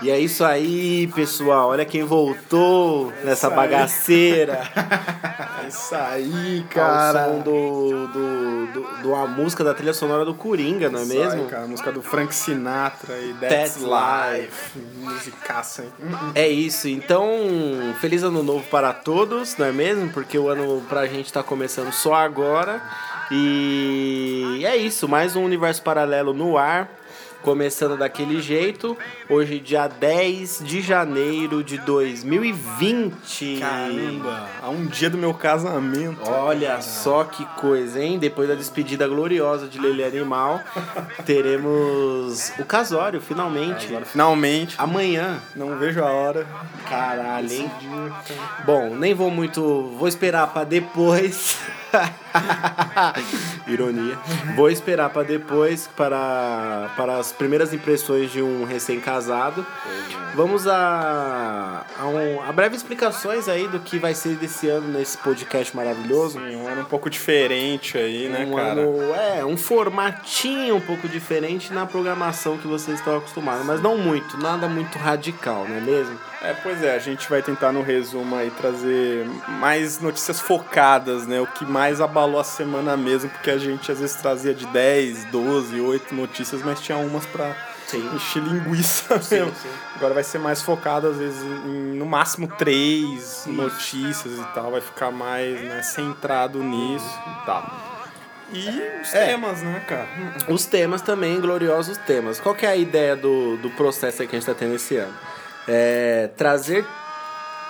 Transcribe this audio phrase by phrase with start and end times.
[0.00, 1.68] E é isso aí, pessoal.
[1.68, 3.54] Olha quem voltou nessa aí.
[3.54, 4.60] bagaceira.
[5.64, 7.12] É isso aí, Cara.
[7.12, 7.24] cara.
[7.28, 11.14] som do, do, do, do- a música da trilha sonora do Coringa, não é Isso
[11.14, 11.42] mesmo?
[11.44, 11.62] aí, cara.
[11.64, 14.78] A música do Frank Sinatra e That's That's, Life.
[14.96, 15.92] Musicaça, hein?
[16.34, 17.30] É isso, então,
[18.00, 20.10] feliz ano novo para todos, não é mesmo?
[20.10, 22.82] Porque o ano pra gente tá começando só agora.
[23.30, 26.88] E é isso, mais um universo paralelo no ar,
[27.42, 28.96] começando daquele jeito.
[29.28, 33.58] Hoje, dia 10 de janeiro de 2020.
[33.58, 36.20] Caramba, há um dia do meu casamento.
[36.30, 38.18] Olha só que coisa, hein?
[38.18, 40.60] Depois da despedida gloriosa de Lele Animal,
[41.26, 43.88] teremos o casório, finalmente.
[43.88, 45.42] Agora, finalmente, Amanhã.
[45.56, 46.46] não vejo a hora.
[46.88, 47.70] Caralho, hein?
[48.64, 49.60] Bom, nem vou muito.
[49.98, 51.58] Vou esperar pra depois.
[53.66, 54.18] Ironia.
[54.56, 59.66] Vou esperar pra depois para, para as primeiras impressões de um recém-casado.
[60.34, 65.18] Vamos a, a, um, a breve explicações aí do que vai ser desse ano nesse
[65.18, 66.40] podcast maravilhoso.
[66.40, 68.80] Sim, um ano um pouco diferente aí, né, um cara?
[68.80, 73.98] ano, é, um formatinho um pouco diferente na programação que vocês estão acostumados, mas não
[73.98, 76.18] muito, nada muito radical, não é mesmo?
[76.42, 79.24] É, pois é, a gente vai tentar no resumo aí trazer
[79.60, 81.40] mais notícias focadas, né?
[81.40, 85.24] O que mais abalou a semana mesmo, porque a gente às vezes trazia de 10,
[85.26, 87.54] 12, 8 notícias, mas tinha umas pra
[87.86, 88.08] Sim.
[88.14, 89.52] encher linguiça Sim, mesmo.
[89.60, 89.68] sim.
[89.96, 94.80] Agora vai ser mais focado, às vezes, em no máximo três notícias e tal, vai
[94.80, 97.06] ficar mais né, centrado nisso
[97.42, 97.70] e tal.
[98.52, 98.68] E
[99.02, 99.26] os É.
[99.26, 100.06] temas, né, cara?
[100.48, 102.38] Os temas também, gloriosos temas.
[102.38, 105.14] Qual que é a ideia do, do processo que a gente está tendo esse ano?
[105.66, 106.84] É trazer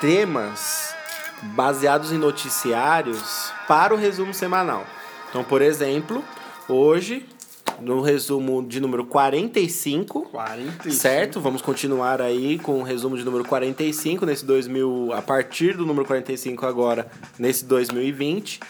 [0.01, 0.95] temas
[1.43, 4.87] baseados em noticiários para o resumo semanal.
[5.29, 6.23] Então, por exemplo,
[6.69, 7.27] hoje,
[7.81, 10.91] no resumo de número 45, 45.
[10.95, 15.85] Certo, vamos continuar aí com o resumo de número 45 nesse 2000, a partir do
[15.85, 18.61] número 45 agora, nesse 2020.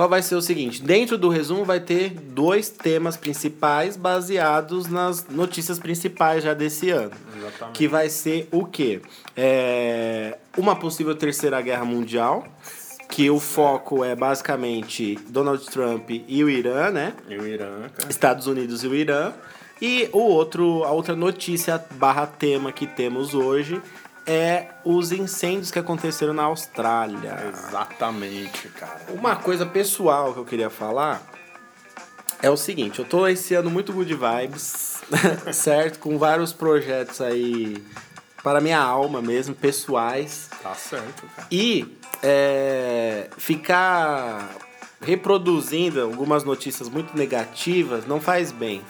[0.00, 0.82] Qual vai ser o seguinte?
[0.82, 7.12] Dentro do resumo vai ter dois temas principais baseados nas notícias principais já desse ano.
[7.36, 7.76] Exatamente.
[7.76, 9.02] Que vai ser o quê?
[9.36, 12.46] É, uma possível terceira guerra mundial,
[13.10, 17.12] que o foco é basicamente Donald Trump e o Irã, né?
[17.28, 18.08] E o Irã, cara.
[18.08, 19.34] Estados Unidos e o Irã.
[19.82, 23.82] E o outro, a outra notícia barra tema que temos hoje
[24.30, 27.36] é os incêndios que aconteceram na Austrália.
[27.48, 29.00] Exatamente, cara.
[29.08, 31.20] Uma coisa pessoal que eu queria falar
[32.40, 35.00] é o seguinte, eu tô esse ano muito good vibes,
[35.52, 35.98] certo?
[35.98, 37.84] Com vários projetos aí
[38.40, 40.48] para minha alma mesmo, pessoais.
[40.62, 41.48] Tá certo, cara.
[41.50, 44.48] E é, ficar
[45.00, 48.80] reproduzindo algumas notícias muito negativas não faz bem.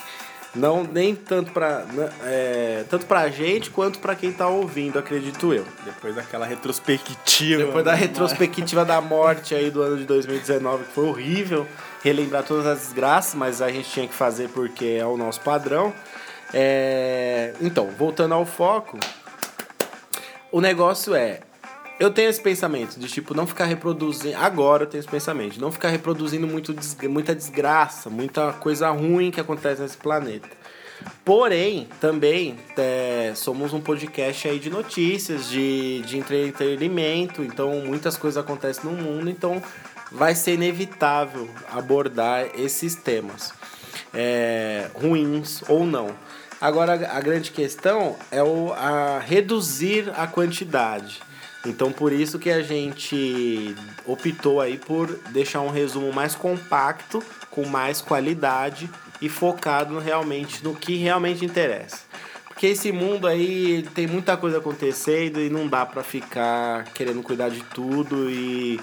[0.55, 1.85] Não, nem tanto pra,
[2.25, 5.65] é, tanto pra gente quanto pra quem tá ouvindo, acredito eu.
[5.85, 7.65] Depois daquela retrospectiva.
[7.65, 11.67] Depois da retrospectiva da morte aí do ano de 2019, que foi horrível
[12.03, 15.93] relembrar todas as desgraças, mas a gente tinha que fazer porque é o nosso padrão.
[16.53, 18.99] É, Então, voltando ao foco,
[20.51, 21.41] o negócio é.
[22.01, 24.35] Eu tenho esse pensamento de tipo não ficar reproduzindo.
[24.39, 26.75] Agora eu tenho esse pensamento de não ficar reproduzindo muito
[27.11, 30.49] muita desgraça, muita coisa ruim que acontece nesse planeta.
[31.23, 38.43] Porém, também é, somos um podcast aí de notícias, de, de entretenimento, então muitas coisas
[38.43, 39.63] acontecem no mundo, então
[40.11, 43.53] vai ser inevitável abordar esses temas,
[44.15, 46.15] é, ruins ou não.
[46.59, 51.21] Agora, a grande questão é o, a reduzir a quantidade.
[51.65, 53.75] Então, por isso que a gente
[54.07, 58.89] optou aí por deixar um resumo mais compacto, com mais qualidade
[59.21, 61.99] e focado realmente no que realmente interessa.
[62.47, 67.51] Porque esse mundo aí tem muita coisa acontecendo e não dá pra ficar querendo cuidar
[67.51, 68.81] de tudo e,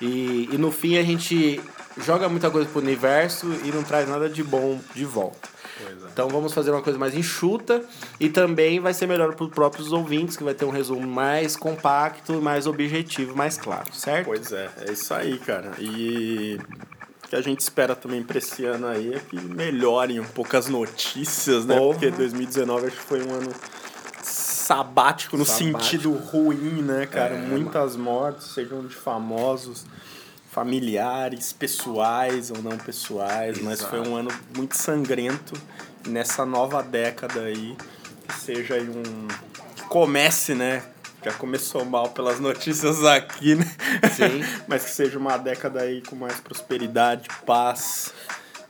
[0.00, 1.60] e, e no fim a gente
[1.98, 5.53] joga muita coisa pro universo e não traz nada de bom de volta.
[5.82, 6.06] Pois é.
[6.12, 7.82] Então vamos fazer uma coisa mais enxuta
[8.20, 11.56] e também vai ser melhor para os próprios ouvintes, que vai ter um resumo mais
[11.56, 14.26] compacto, mais objetivo, mais claro, certo?
[14.26, 15.72] Pois é, é isso aí, cara.
[15.78, 16.58] E
[17.24, 20.56] o que a gente espera também pra esse ano aí é que melhorem um pouco
[20.56, 21.76] as notícias, né?
[21.76, 21.92] Porra.
[21.98, 23.50] Porque 2019 acho que foi um ano
[24.22, 25.82] sabático no Sabático.
[25.82, 27.34] sentido ruim, né, cara?
[27.34, 29.84] É, Muitas mortes, sejam de famosos,
[30.54, 33.90] familiares, pessoais ou não pessoais, mas Exato.
[33.90, 35.52] foi um ano muito sangrento
[36.06, 37.76] nessa nova década aí,
[38.28, 39.26] que seja aí um
[39.74, 40.84] que comece, né?
[41.24, 43.64] Já começou mal pelas notícias aqui, né?
[44.14, 44.44] Sim.
[44.68, 48.12] Mas que seja uma década aí com mais prosperidade, paz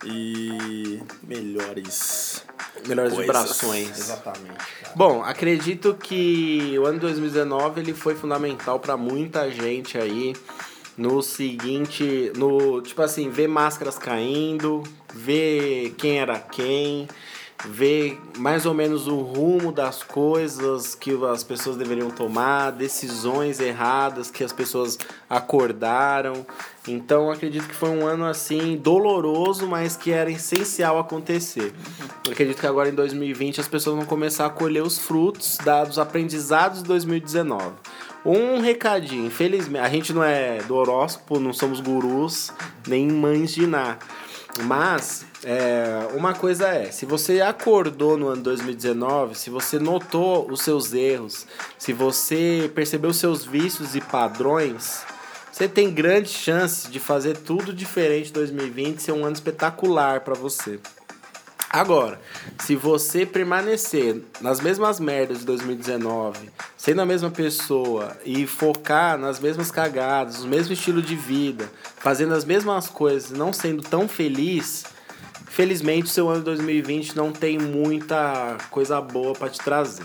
[0.06, 2.42] e melhores
[2.86, 3.26] Melhores coisas.
[3.26, 3.98] vibrações.
[3.98, 4.56] Exatamente.
[4.56, 4.92] cara.
[4.94, 10.34] Bom, acredito que o ano 2019 ele foi fundamental para muita gente aí
[10.96, 14.82] no seguinte, no tipo assim, ver máscaras caindo,
[15.12, 17.08] ver quem era quem,
[17.66, 24.30] ver mais ou menos o rumo das coisas que as pessoas deveriam tomar, decisões erradas
[24.30, 24.98] que as pessoas
[25.28, 26.46] acordaram.
[26.86, 31.72] Então acredito que foi um ano assim doloroso, mas que era essencial acontecer.
[32.30, 36.82] Acredito que agora em 2020 as pessoas vão começar a colher os frutos dados aprendizados
[36.82, 37.72] de 2019.
[38.24, 42.50] Um recadinho, infelizmente, a gente não é do horóscopo, não somos gurus,
[42.86, 43.98] nem mães de nada.
[44.62, 50.62] Mas é, uma coisa é, se você acordou no ano 2019, se você notou os
[50.62, 55.04] seus erros, se você percebeu seus vícios e padrões,
[55.52, 60.34] você tem grandes chances de fazer tudo diferente em 2020 ser um ano espetacular para
[60.34, 60.80] você.
[61.74, 62.20] Agora,
[62.60, 69.40] se você permanecer nas mesmas merdas de 2019, sendo a mesma pessoa e focar nas
[69.40, 74.84] mesmas cagadas, no mesmo estilo de vida, fazendo as mesmas coisas, não sendo tão feliz,
[75.48, 80.04] felizmente o seu ano de 2020 não tem muita coisa boa para te trazer.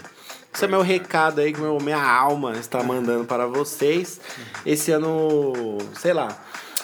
[0.52, 4.20] Esse é meu recado aí que meu, minha alma está mandando para vocês.
[4.66, 6.36] Esse ano, sei lá,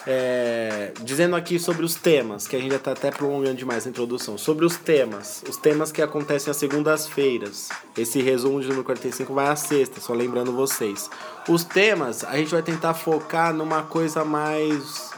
[0.08, 3.90] é, dizendo aqui sobre os temas, que a gente já está até prolongando demais a
[3.90, 4.38] introdução.
[4.38, 7.70] Sobre os temas, os temas que acontecem às segundas-feiras.
[7.98, 11.10] Esse resumo de número 45 vai à sexta, só lembrando vocês.
[11.48, 15.10] Os temas, a gente vai tentar focar numa coisa mais,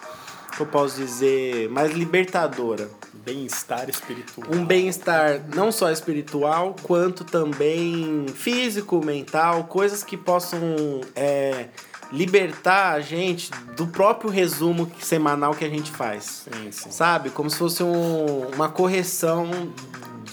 [0.60, 2.90] eu posso dizer, mais libertadora.
[3.14, 4.48] Bem-estar espiritual.
[4.50, 10.62] Um bem-estar não só espiritual, quanto também físico, mental, coisas que possam
[11.14, 11.68] é,
[12.12, 16.48] libertar a gente do próprio resumo semanal que a gente faz.
[16.72, 17.30] Sabe?
[17.30, 19.50] Como se fosse um- uma correção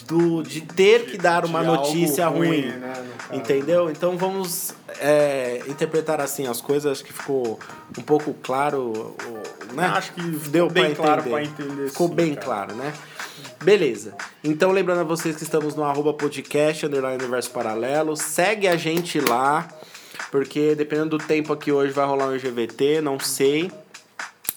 [0.06, 2.62] do, de ter que dar uma De notícia ruim.
[2.66, 3.34] né, no caso.
[3.34, 3.90] Entendeu?
[3.90, 6.92] Então vamos é, interpretar assim as coisas.
[6.92, 7.58] Acho que ficou
[7.98, 9.16] um pouco claro.
[9.72, 9.84] Né?
[9.86, 12.44] Acho que ficou deu bem claro pra entender, Ficou sim, bem cara.
[12.46, 12.92] claro, né?
[13.62, 14.14] Beleza.
[14.42, 18.14] Então, lembrando a vocês que estamos no arroba podcast, underline universo paralelo.
[18.16, 19.66] Segue a gente lá,
[20.34, 23.70] porque dependendo do tempo aqui hoje vai rolar um IGVT, não sei.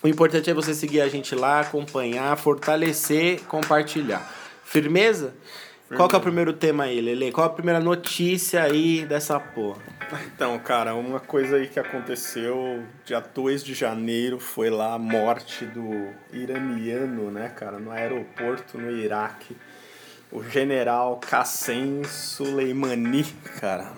[0.01, 4.27] O importante é você seguir a gente lá, acompanhar, fortalecer, compartilhar.
[4.63, 5.35] Firmeza?
[5.95, 7.31] Qual que é o primeiro tema aí, Lele?
[7.31, 9.83] Qual a primeira notícia aí dessa porra?
[10.25, 15.63] Então, cara, uma coisa aí que aconteceu dia 2 de janeiro foi lá a morte
[15.63, 19.55] do iraniano, né, cara, no aeroporto no Iraque.
[20.31, 23.23] O general Qassem Soleimani,
[23.59, 23.93] cara.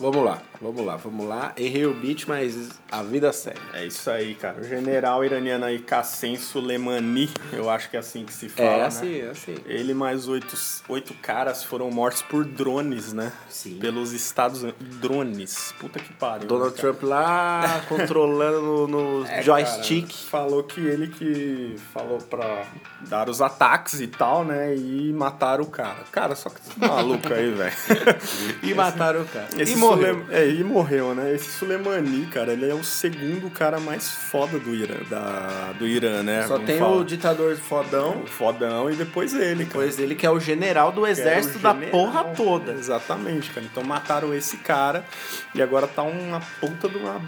[0.00, 1.52] Vamos lá, vamos lá, vamos lá.
[1.58, 3.60] Errei o beat, mas a vida segue.
[3.74, 4.58] É isso aí, cara.
[4.58, 8.78] O general iraniano aí, Qassem Soleimani, eu acho que é assim que se fala, É
[8.78, 8.84] né?
[8.86, 9.54] assim, é assim.
[9.66, 10.56] Ele e mais oito,
[10.88, 13.30] oito caras foram mortos por drones, né?
[13.50, 13.78] Sim.
[13.78, 14.80] Pelos Estados Unidos.
[15.00, 15.74] Drones.
[15.78, 16.48] Puta que pariu.
[16.48, 16.94] Donald né, cara?
[16.94, 20.06] Trump lá controlando no É, joystick.
[20.08, 22.64] cara, falou que ele que falou pra
[23.02, 24.74] dar os ataques e tal, né?
[24.74, 25.98] E mataram o cara.
[26.10, 27.72] Cara, só que maluco aí, velho.
[28.62, 29.48] E mataram o cara.
[29.58, 30.14] Esse e morreu.
[30.24, 31.34] Sule- É, e morreu, né?
[31.34, 36.22] Esse Suleimani, cara, ele é o segundo cara mais foda do Irã, da, do Irã
[36.22, 36.42] né?
[36.42, 36.96] Só Vamos tem falar.
[36.96, 39.70] o ditador fodão, o fodão e depois ele, cara.
[39.74, 41.90] pois ele que é o general do o exército da general.
[41.90, 42.72] porra toda.
[42.72, 43.66] Exatamente, cara.
[43.70, 45.04] Então mataram esse cara
[45.54, 47.20] e agora tá uma puta de uma.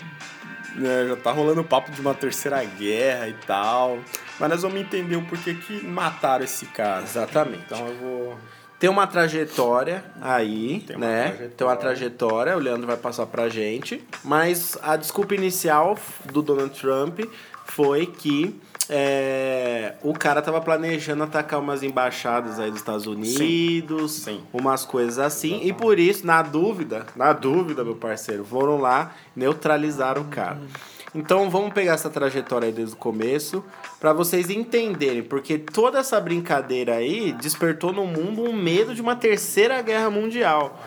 [0.74, 3.98] né, já tá rolando papo de uma terceira guerra e tal.
[4.40, 7.02] Mas nós vamos entender o porquê que mataram esse cara.
[7.02, 7.62] Exatamente.
[7.66, 8.38] Então eu vou.
[8.82, 11.22] Tem uma trajetória aí, Tem uma né?
[11.22, 11.52] trajetória.
[11.56, 14.02] Tem uma trajetória, o Leandro vai passar pra gente.
[14.24, 15.96] Mas a desculpa inicial
[16.32, 17.20] do Donald Trump
[17.64, 24.40] foi que é, o cara tava planejando atacar umas embaixadas aí dos Estados Unidos, Sim.
[24.52, 30.18] umas coisas assim, e por isso, na dúvida, na dúvida, meu parceiro, foram lá neutralizar
[30.18, 30.58] o cara.
[31.14, 33.62] Então vamos pegar essa trajetória aí desde o começo
[34.00, 39.14] para vocês entenderem, porque toda essa brincadeira aí despertou no mundo um medo de uma
[39.14, 40.80] terceira guerra mundial.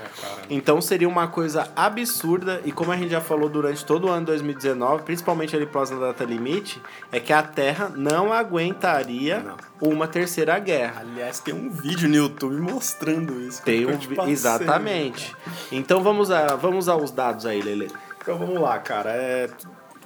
[0.50, 4.26] Então seria uma coisa absurda e como a gente já falou durante todo o ano
[4.26, 9.46] 2019, principalmente ali próximo da data limite, é que a Terra não aguentaria
[9.80, 11.02] uma terceira guerra.
[11.02, 13.62] Aliás, tem um vídeo no YouTube mostrando isso.
[13.62, 14.34] Tem um, passei.
[14.34, 15.36] exatamente.
[15.72, 17.92] Então vamos a vamos aos dados aí, Lele.
[18.22, 19.12] Então vamos lá, cara.
[19.12, 19.50] É,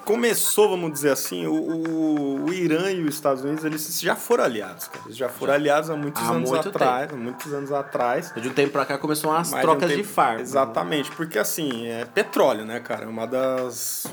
[0.09, 4.43] começou, vamos dizer assim, o, o, o Irã e os Estados Unidos, eles já foram
[4.43, 5.05] aliados, cara.
[5.05, 8.33] Eles já foram aliados há muitos Há anos muito atrás, há muitos anos atrás.
[8.35, 10.41] De um tempo pra cá começou umas Mais trocas um tempo- de farpa.
[10.41, 13.05] Exatamente, porque assim, é petróleo, né, cara?
[13.05, 14.07] É Uma das.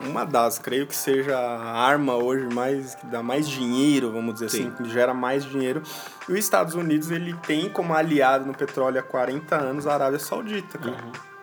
[0.00, 4.50] Uma das, creio que seja a arma hoje mais que dá mais dinheiro, vamos dizer
[4.50, 4.68] Sim.
[4.68, 5.82] assim, que gera mais dinheiro.
[6.28, 10.18] E os Estados Unidos, ele tem como aliado no petróleo há 40 anos a Arábia
[10.20, 10.92] Saudita, cara.
[10.92, 11.33] Uhum.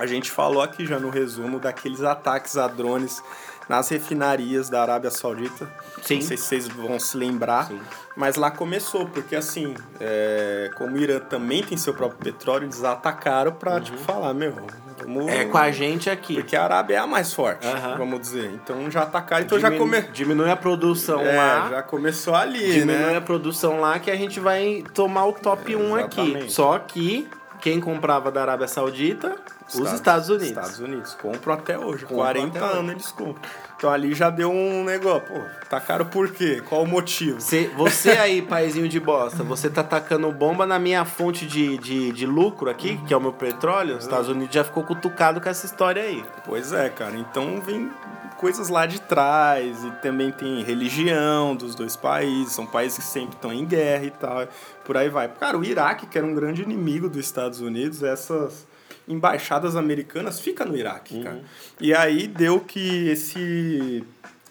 [0.00, 3.22] A gente falou aqui já no resumo daqueles ataques a drones
[3.68, 5.70] nas refinarias da Arábia Saudita.
[6.02, 6.16] Sim.
[6.16, 7.66] Não sei se vocês vão se lembrar.
[7.66, 7.78] Sim.
[8.16, 12.82] Mas lá começou, porque assim, é, como o Irã também tem seu próprio petróleo, eles
[12.82, 15.24] atacaram pra, tipo, falar, meu, vamos...
[15.24, 15.28] Uhum.
[15.28, 16.34] É com a gente aqui.
[16.34, 17.96] Porque a Arábia é a mais forte, Aham.
[17.98, 18.50] vamos dizer.
[18.54, 20.02] Então já atacaram, então já, Diminu- come...
[20.12, 21.68] Diminui a produção é, lá.
[21.70, 23.16] já começou ali, Diminui né?
[23.16, 26.44] a produção lá que a gente vai tomar o top 1 aqui.
[26.48, 27.28] Só que
[27.60, 29.36] quem comprava da Arábia Saudita,
[29.74, 30.48] os Estados Unidos.
[30.48, 31.14] Estados Unidos.
[31.14, 32.04] Compram até hoje.
[32.04, 32.78] Compram 40 até hoje.
[32.78, 33.50] anos eles compram.
[33.80, 35.22] Então ali já deu um negócio.
[35.22, 36.62] Pô, tacaram por quê?
[36.68, 37.40] Qual o motivo?
[37.40, 42.12] Você, você aí, paizinho de bosta, você tá tacando bomba na minha fonte de, de,
[42.12, 43.96] de lucro aqui, que é o meu petróleo.
[43.96, 46.22] Os Estados Unidos já ficou cutucado com essa história aí.
[46.44, 47.16] Pois é, cara.
[47.16, 47.90] Então vem
[48.36, 53.34] coisas lá de trás e também tem religião dos dois países, são países que sempre
[53.34, 54.46] estão em guerra e tal,
[54.84, 55.26] por aí vai.
[55.28, 58.66] Cara, o Iraque, que era um grande inimigo dos Estados Unidos, essas
[59.10, 61.42] embaixadas americanas fica no Iraque, cara.
[61.80, 64.04] E aí deu que esse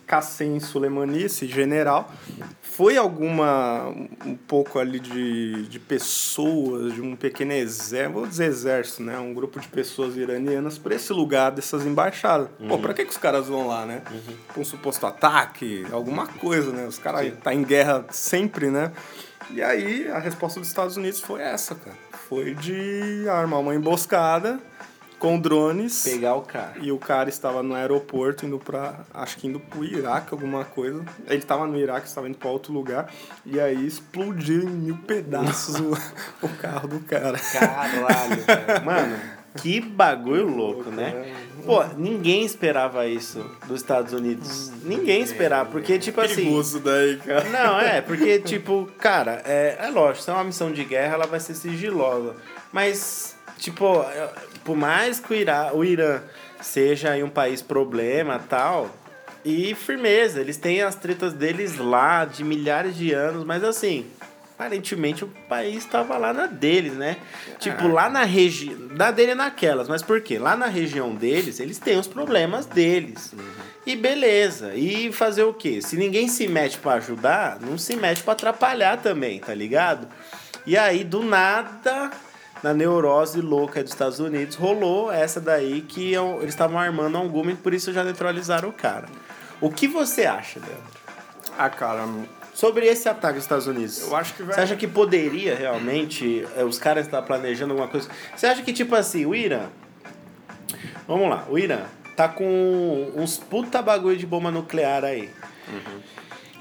[0.06, 2.12] Qassem Soleimani, esse general,
[2.62, 3.88] foi alguma
[4.25, 9.20] um pouco ali de, de pessoas, de um pequeno exército, vou dizer exército, né?
[9.20, 12.50] Um grupo de pessoas iranianas para esse lugar dessas embaixadas.
[12.68, 14.01] Pô, pra que, que os caras vão lá, né?
[14.54, 16.88] Com um suposto ataque, alguma coisa, né?
[16.88, 18.92] Os caras tá em guerra sempre, né?
[19.51, 22.09] E aí a resposta dos Estados Unidos foi essa, cara.
[22.29, 24.59] Foi de armar uma emboscada
[25.17, 26.03] com drones.
[26.03, 26.75] Pegar o cara.
[26.79, 29.00] E o cara estava no aeroporto indo pra.
[29.12, 31.03] Acho que indo pro Iraque, alguma coisa.
[31.27, 33.12] Ele estava no Iraque, estava indo pra outro lugar.
[33.43, 35.91] E aí explodiu em mil pedaços o,
[36.45, 37.39] o carro do cara.
[37.39, 38.86] Caralho, velho.
[38.86, 39.19] Mano,
[39.57, 41.36] que bagulho louco, né?
[41.66, 44.72] Pô, ninguém esperava isso dos Estados Unidos.
[44.84, 46.36] Ninguém esperava, porque, tipo assim.
[46.36, 47.44] Perigoso daí, cara.
[47.50, 51.28] Não, é, porque, tipo, cara, é, é lógico, se é uma missão de guerra, ela
[51.28, 52.36] vai ser sigilosa.
[52.72, 54.30] Mas, tipo, é,
[54.63, 56.22] por mais que o, Irã, o Irã
[56.62, 58.89] seja um país problema tal,
[59.44, 64.06] e firmeza, eles têm as tretas deles lá de milhares de anos, mas assim.
[64.60, 67.16] Aparentemente o país estava lá na deles, né?
[67.60, 68.89] Tipo, lá na região.
[68.89, 70.38] Da dele é naquelas, mas por quê?
[70.38, 73.34] Lá na região deles, eles têm os problemas deles.
[73.86, 74.75] E beleza.
[74.75, 75.82] E fazer o quê?
[75.82, 80.10] Se ninguém se mete pra ajudar, não se mete pra atrapalhar também, tá ligado?
[80.68, 82.12] E aí, do nada,
[82.62, 87.54] na neurose louca dos Estados Unidos, rolou essa daí que eu- eles estavam armando alguma
[87.54, 89.06] e por isso já neutralizaram o cara.
[89.62, 91.00] O que você acha, Leandro?
[91.58, 92.06] Ah, cara,
[92.60, 94.01] Sobre esse ataque dos Estados Unidos.
[94.01, 94.54] eu acho que vai.
[94.54, 98.10] Você acha que poderia realmente eh, os caras estar planejando alguma coisa?
[98.36, 99.70] Você acha que, tipo assim, o Irã.
[101.08, 101.86] Vamos lá, o Irã
[102.18, 105.30] tá com uns puta bagulho de bomba nuclear aí.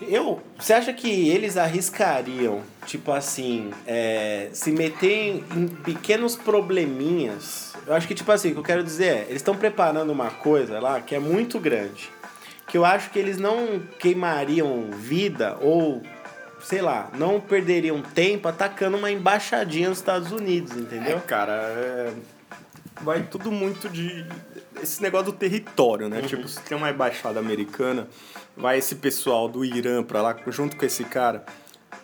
[0.01, 7.73] Eu, você acha que eles arriscariam, tipo assim, é, se meter em pequenos probleminhas?
[7.85, 10.31] Eu acho que, tipo assim, o que eu quero dizer é, eles estão preparando uma
[10.31, 12.09] coisa lá que é muito grande.
[12.69, 16.03] Que eu acho que eles não queimariam vida ou,
[16.61, 21.17] sei lá, não perderiam tempo atacando uma embaixadinha nos Estados Unidos, entendeu?
[21.17, 22.13] É, cara, é...
[23.01, 24.27] vai tudo muito de.
[24.83, 26.23] Esse negócio do território, né?
[26.23, 28.07] Tipo, se tem uma embaixada americana,
[28.57, 31.45] vai esse pessoal do Irã pra lá, junto com esse cara.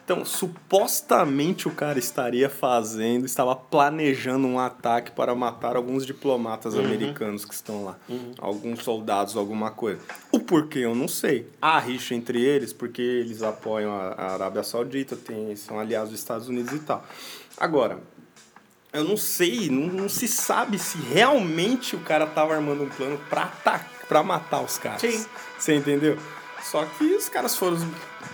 [0.04, 7.46] Então, supostamente o cara estaria fazendo, estava planejando um ataque para matar alguns diplomatas americanos
[7.46, 7.96] que estão lá.
[8.38, 10.00] Alguns soldados, alguma coisa.
[10.30, 11.48] O porquê eu não sei.
[11.60, 16.48] Há rixa entre eles, porque eles apoiam a, Arábia Saudita, tem, são aliados dos Estados
[16.48, 17.02] Unidos e tal.
[17.56, 17.98] Agora,
[18.92, 23.18] eu não sei, não, não se sabe se realmente o cara tava armando um plano
[23.30, 25.00] pra atacar, pra matar os caras.
[25.00, 25.24] Sim.
[25.58, 26.18] Você entendeu?
[26.62, 27.76] Só que os caras foram,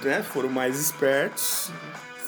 [0.02, 1.70] né, foram mais espertos,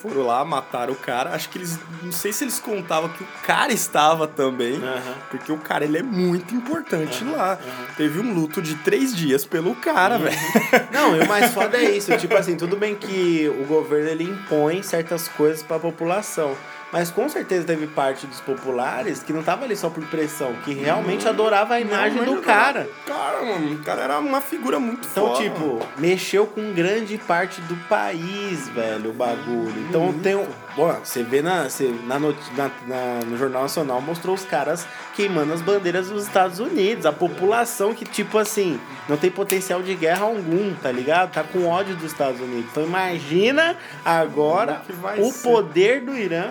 [0.03, 1.29] foram lá, mataram o cara.
[1.33, 1.79] Acho que eles.
[2.01, 4.81] Não sei se eles contavam que o cara estava também.
[5.29, 7.57] Porque o cara ele é muito importante lá.
[7.95, 10.37] Teve um luto de três dias pelo cara, velho.
[10.91, 12.15] Não, e o mais foda é isso.
[12.17, 16.53] Tipo assim, tudo bem que o governo ele impõe certas coisas pra população.
[16.93, 20.73] Mas com certeza teve parte dos populares que não tava ali só por pressão, que
[20.75, 22.87] realmente adorava a imagem Não, do cara.
[23.05, 25.43] Cara, mano, o cara era uma figura muito Então, foda.
[25.43, 29.73] tipo, mexeu com grande parte do país, velho, o bagulho.
[29.89, 30.45] Então tem um.
[30.75, 34.85] Bom, você vê na, você, na, noti- na- na- no Jornal Nacional, mostrou os caras
[35.15, 37.05] queimando as bandeiras dos Estados Unidos.
[37.07, 41.31] A população que, tipo assim, não tem potencial de guerra algum, tá ligado?
[41.31, 42.65] Tá com ódio dos Estados Unidos.
[42.71, 45.41] Então imagina agora vai o ser?
[45.43, 46.49] poder do Irã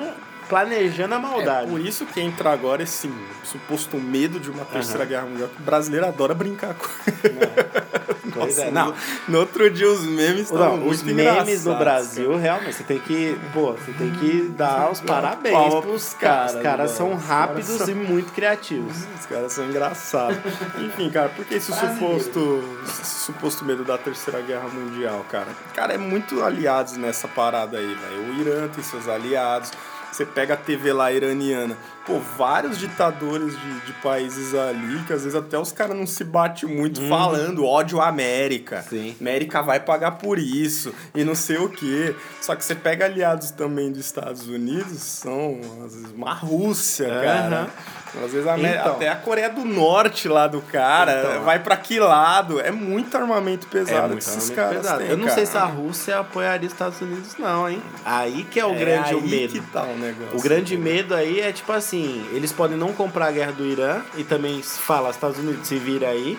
[0.52, 1.71] planejando a É maldade.
[1.71, 3.11] por isso que entra agora esse
[3.42, 5.49] suposto medo de uma terceira guerra mundial.
[5.49, 6.87] que O brasileiro adora brincar com.
[8.35, 8.94] Pois é, Nossa, não.
[9.28, 12.99] No outro dia os memes estavam Não, muito os memes no Brasil, realmente, você tem
[12.99, 16.54] que, pô, você tem que dar os parabéns pros caras.
[16.54, 18.97] Os caras são Os rápidos caras são- e muito criativos.
[19.21, 20.38] Os caras são engraçados.
[20.78, 25.49] Enfim, cara, por que esse suposto, esse suposto medo da Terceira Guerra Mundial, cara?
[25.75, 28.30] Cara, é muito aliados nessa parada aí, velho.
[28.30, 29.71] O Irã tem seus aliados.
[30.12, 31.75] Você pega a TV lá iraniana.
[32.04, 36.23] Pô, vários ditadores de, de países ali, que às vezes até os caras não se
[36.23, 38.83] batem muito falando ódio à América.
[38.83, 39.16] Sim.
[39.19, 42.14] América vai pagar por isso e não sei o quê.
[42.42, 47.71] Só que você pega aliados também dos Estados Unidos, são às vezes uma Rússia, cara.
[48.14, 48.92] Às vezes a Então.
[48.92, 51.45] até a Coreia do Norte lá do cara Então.
[51.45, 52.61] vai pra que lado?
[52.61, 54.99] É muito armamento pesado que esses caras pesado.
[54.99, 55.35] têm, Eu não cara.
[55.37, 57.83] sei se a Rússia apoiaria os Estados Unidos, não, hein?
[58.04, 59.52] Aí que é o É grande aí medo.
[59.54, 60.37] que tá o negócio.
[60.38, 64.02] O grande medo aí é tipo assim, eles podem não comprar a guerra do Irã
[64.16, 66.38] e também fala, Estados Unidos se vira aí.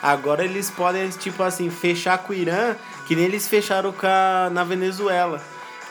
[0.00, 2.76] Agora eles podem, tipo assim, fechar com o Irã,
[3.08, 5.40] que nem eles fecharam com a, na Venezuela.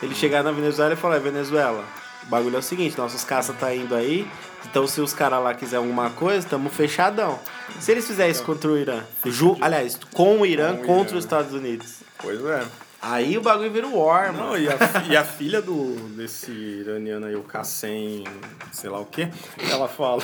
[0.02, 1.84] Eles chegaram na Venezuela e falaram, "É, Venezuela,
[2.22, 4.26] o bagulho é o seguinte, nossos caças tá indo aí,
[4.70, 7.38] então se os caras lá quiserem alguma coisa, tamo fechadão.
[7.80, 11.10] Se eles fizerem isso contra o Irã, ju, aliás, com o Irã Com o contra
[11.10, 11.18] Irã.
[11.18, 12.64] os Estados Unidos, Pois é.
[13.00, 14.46] aí o bagulho vira o war, mano.
[14.50, 14.74] Não, e a,
[15.08, 18.24] e a filha do, desse iraniano aí, o Qassem,
[18.72, 19.28] sei lá o quê,
[19.70, 20.22] ela fala...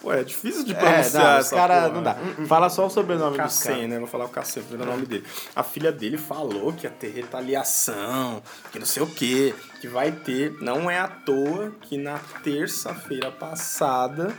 [0.00, 1.94] Pô, é difícil de É, pronunciar não, os caras porra.
[1.94, 2.16] não dá.
[2.46, 3.58] Fala só o sobrenome caras.
[3.62, 3.98] Cassem, né?
[3.98, 5.24] Vou falar o Cassem, o nome dele.
[5.56, 10.12] A filha dele falou que ia ter retaliação, que não sei o quê, que vai
[10.12, 10.52] ter.
[10.60, 14.32] Não é à toa que na terça-feira passada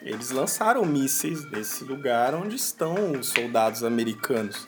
[0.00, 4.66] eles lançaram mísseis nesse lugar onde estão os soldados americanos.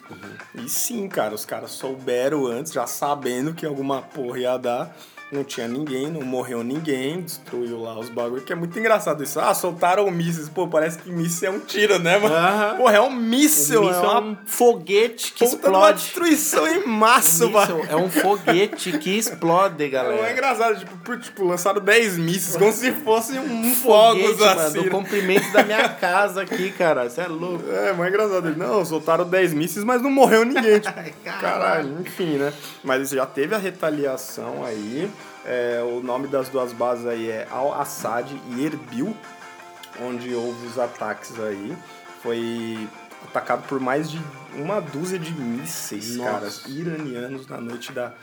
[0.53, 4.95] E sim, cara, os caras souberam antes, já sabendo que alguma porra ia dar.
[5.31, 9.39] Não tinha ninguém, não morreu ninguém, destruiu lá os bagulhos, que é muito engraçado isso.
[9.39, 10.47] Ah, soltaram mísseis.
[10.47, 12.35] Pô, parece que míssil é um tiro, né, mano?
[12.35, 12.77] Aham.
[12.77, 15.97] Porra, é um míssil, O é é um foguete que puta de uma explode.
[15.99, 17.81] destruição em massa, O mano.
[17.89, 20.31] é um foguete que explode, É galera.
[20.31, 23.81] engraçado, tipo, por, tipo, lançaram 10 mísseis, como se fosse um Foguete,
[24.27, 24.81] fogos mano, assim.
[24.83, 27.09] do comprimento da minha casa aqui, cara.
[27.09, 27.63] Você é louco.
[27.71, 28.55] É, mas é engraçado.
[28.55, 30.79] Não, soltaram 10 mísseis, mas não morreu ninguém.
[30.85, 31.01] Tipo,
[31.41, 32.53] caralho, enfim, né?
[32.83, 35.09] Mas já teve a retaliação aí.
[35.45, 39.15] É, o nome das duas bases aí é Al-Assad e Erbil,
[40.01, 41.75] onde houve os ataques aí.
[42.23, 42.87] Foi
[43.27, 44.19] atacado por mais de
[44.55, 46.31] uma dúzia de mísseis, Nossa.
[46.31, 48.13] cara, iranianos na noite da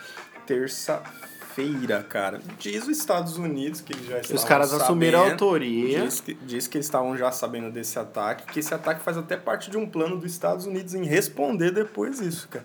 [0.47, 2.41] terça-feira, cara.
[2.59, 5.33] Diz os Estados Unidos que eles já estavam Os caras assumiram a sabendo.
[5.45, 6.01] autoria.
[6.03, 9.37] Diz que, diz que eles estavam já sabendo desse ataque, que esse ataque faz até
[9.37, 12.65] parte de um plano dos Estados Unidos em responder depois isso, cara.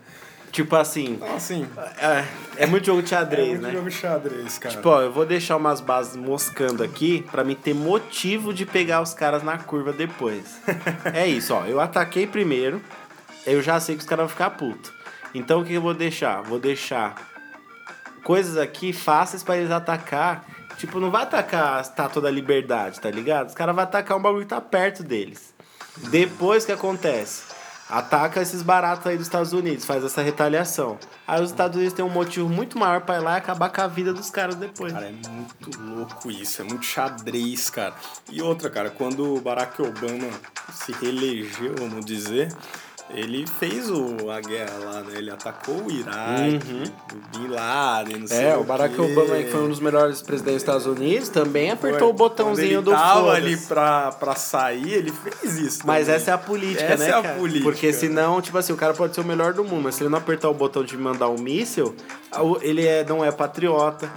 [0.58, 3.72] Tipo assim, assim, é, é muito jogo de é xadrez, muito né?
[3.74, 4.76] jogo xadrez, cara.
[4.76, 9.04] Tipo, ó, eu vou deixar umas bases moscando aqui pra mim ter motivo de pegar
[9.04, 10.60] os caras na curva depois.
[11.14, 11.68] é isso, ó.
[11.68, 12.82] Eu ataquei primeiro,
[13.46, 14.92] eu já sei que os caras vão ficar putos.
[15.32, 16.42] Então o que eu vou deixar?
[16.42, 17.14] Vou deixar
[18.24, 20.44] coisas aqui fáceis pra eles atacar.
[20.80, 23.50] Tipo, não vai atacar a estátua da liberdade, tá ligado?
[23.50, 25.54] Os caras vão atacar um bagulho que tá perto deles.
[26.10, 27.47] Depois o que acontece?
[27.90, 30.98] Ataca esses baratos aí dos Estados Unidos, faz essa retaliação.
[31.26, 33.82] Aí os Estados Unidos têm um motivo muito maior pra ir lá e acabar com
[33.82, 34.92] a vida dos caras depois.
[34.92, 37.96] Cara, é muito louco isso, é muito xadrez, cara.
[38.30, 40.30] E outra, cara, quando o Barack Obama
[40.74, 42.54] se reelegeu, vamos dizer,
[43.10, 45.14] ele fez o, a guerra lá, né?
[45.18, 48.44] Ele atacou o Iraque, o Bin Laden, não sei Uhum.
[48.52, 49.02] É, o Barack quê.
[49.02, 52.10] Obama, que foi um dos melhores presidentes dos Estados Unidos, também apertou Foi.
[52.10, 55.80] o botãozinho do tava ali pra, pra sair, ele fez isso.
[55.86, 56.16] Mas também.
[56.22, 57.36] essa é a política, Essa né, é a cara?
[57.40, 57.64] política.
[57.64, 60.10] Porque senão, tipo assim, o cara pode ser o melhor do mundo, mas se ele
[60.10, 61.96] não apertar o botão de mandar um míssil,
[62.40, 64.12] o- ele é, não é patriota,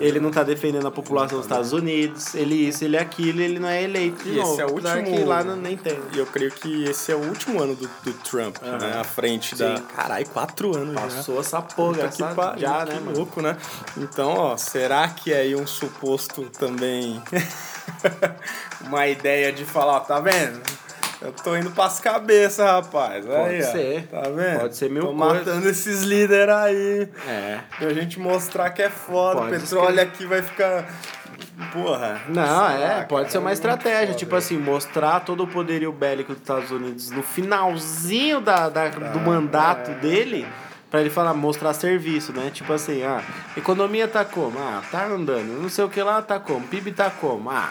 [0.00, 0.20] ele é.
[0.20, 3.82] não tá defendendo a população dos Estados Unidos, ele isso, ele aquilo, ele não é
[3.82, 4.60] eleito de E esse novo.
[4.60, 5.98] é o último- que lá não, nem tem.
[6.14, 8.98] E eu creio que esse é o último ano do, do Trump, né?
[9.00, 9.76] À frente da.
[9.76, 9.82] Sim.
[9.94, 11.00] Caralho, quatro anos já.
[11.00, 13.16] Passou essa porra, que essa pariu, já, que né, mano?
[13.16, 13.56] louco, né?
[13.96, 17.20] Então, ó, será que é aí um suposto também.
[18.86, 20.60] uma ideia de falar, ó, tá vendo?
[21.20, 23.26] Eu tô indo pras cabeças, rapaz.
[23.26, 23.72] Pode aí, ó.
[23.72, 24.06] ser.
[24.06, 24.60] Tá vendo?
[24.60, 25.46] Pode ser mil Tô coisas.
[25.46, 27.08] matando esses líderes aí.
[27.28, 27.60] É.
[27.78, 29.40] Pra gente mostrar que é foda.
[29.42, 30.88] Pode o petróleo aqui vai ficar.
[31.72, 32.20] Porra.
[32.28, 35.92] Não, é, lá, pode cara, ser uma é estratégia, tipo assim, mostrar todo o poderio
[35.92, 40.46] bélico dos Estados Unidos no finalzinho da, da- do mandato dele,
[40.90, 42.50] pra ele falar, mostrar serviço, né?
[42.52, 43.22] Tipo assim, ah,
[43.56, 44.58] economia tá como?
[44.58, 47.50] Ah, tá andando, não sei o que lá tá como, PIB tá como?
[47.50, 47.70] Ah,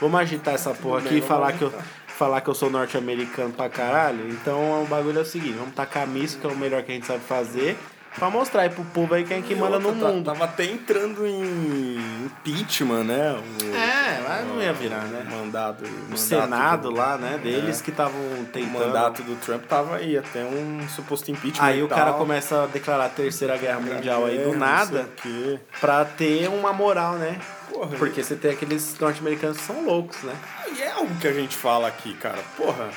[0.00, 1.72] vamos agitar essa porra aqui e falar que eu.
[2.16, 6.06] Falar que eu sou norte-americano pra caralho, então o bagulho é o seguinte, vamos tacar
[6.06, 7.76] misto, que é o melhor que a gente sabe fazer,
[8.18, 10.24] pra mostrar aí pro povo aí quem é que manda no Outra, tá- mundo.
[10.24, 13.32] Tava até entrando em impeachment, né?
[13.62, 15.26] O, É, mas não ia virar, né?
[15.30, 15.84] o mandado.
[16.12, 18.72] o Senado lá, né, deles que estavam O tentando.
[18.86, 21.64] mandato do Trump tava aí, até um suposto impeachment.
[21.66, 22.18] Aí e o cara tal.
[22.18, 26.48] começa a declarar a terceira guerra mundial aí É, do não nada o pra ter
[26.48, 27.38] uma moral, né?
[27.70, 30.34] Porra, Porque você tem aqueles norte-americanos que são loucos, né?
[30.74, 32.38] E é algo que a gente fala aqui, cara.
[32.56, 32.88] Porra,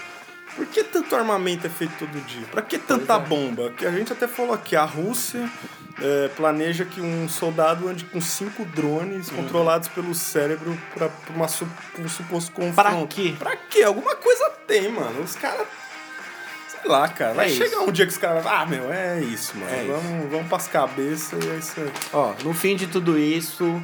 [0.56, 2.46] por que tanto armamento é feito todo dia?
[2.52, 3.20] Pra que tanta é.
[3.20, 3.72] bomba?
[3.72, 5.50] Que a gente até falou aqui, a Rússia
[6.02, 9.36] é, planeja que um soldado ande com cinco drones Hum.
[9.38, 12.76] controlados pelo cérebro pra, pra uma su- um suposto confronto.
[12.76, 13.36] Pra quê?
[13.38, 13.84] Pra quê?
[13.84, 15.22] Alguma coisa tem, mano.
[15.22, 15.68] Os caras.
[16.70, 17.34] Sei lá, cara.
[17.34, 17.84] Vai É chegar isso.
[17.90, 18.46] um dia que os caras.
[18.46, 19.72] Ah, meu, é isso, mano.
[19.72, 19.92] É isso.
[19.92, 21.92] vamos, vamos pras cabeças e é isso aí.
[22.14, 23.82] Ó, no fim de tudo isso,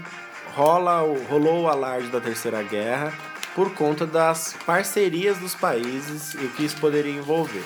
[0.53, 3.11] rola o, rolou o alarde da Terceira Guerra
[3.55, 7.63] por conta das parcerias dos países e o que isso poderia envolver.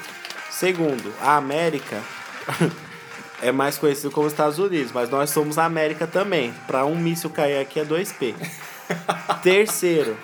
[0.51, 2.01] Segundo, a América
[3.41, 6.53] é mais conhecido como Estados Unidos, mas nós somos a América também.
[6.67, 8.35] Para um míssil cair aqui é 2P.
[9.41, 10.15] Terceiro,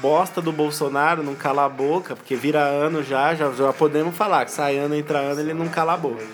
[0.00, 4.46] bosta do Bolsonaro não cala a boca, porque vira ano já, já, já podemos falar
[4.46, 6.24] que sai ano, entra ano, ele não cala a boca.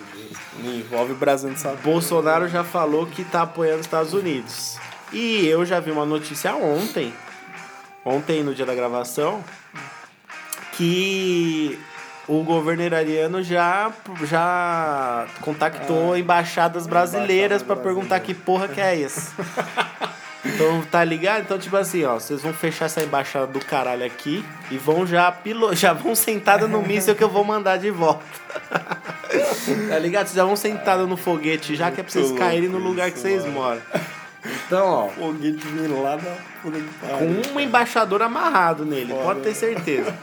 [0.58, 1.82] Não envolve o Brasil saber.
[1.82, 4.78] Bolsonaro já falou que tá apoiando os Estados Unidos.
[5.12, 7.12] E eu já vi uma notícia ontem,
[8.06, 9.44] ontem no dia da gravação,
[10.74, 11.76] que
[12.28, 13.92] o governo iraniano já,
[14.24, 19.34] já contactou embaixadas brasileiras pra perguntar que porra que é isso.
[20.48, 21.42] Então, tá ligado?
[21.42, 25.30] Então, tipo assim, ó, vocês vão fechar essa embaixada do caralho aqui e vão já
[25.32, 25.74] pilo...
[25.74, 28.24] já vão sentada no míssil que eu vou mandar de volta.
[29.90, 30.26] tá ligado?
[30.26, 33.18] Vocês já vão sentada no foguete já que é pra vocês caírem no lugar que
[33.18, 33.82] vocês moram.
[34.66, 37.42] Então, ó, Foguete vindo lá da puta que pariu.
[37.42, 40.14] com um embaixador amarrado nele, Foda, pode ter certeza.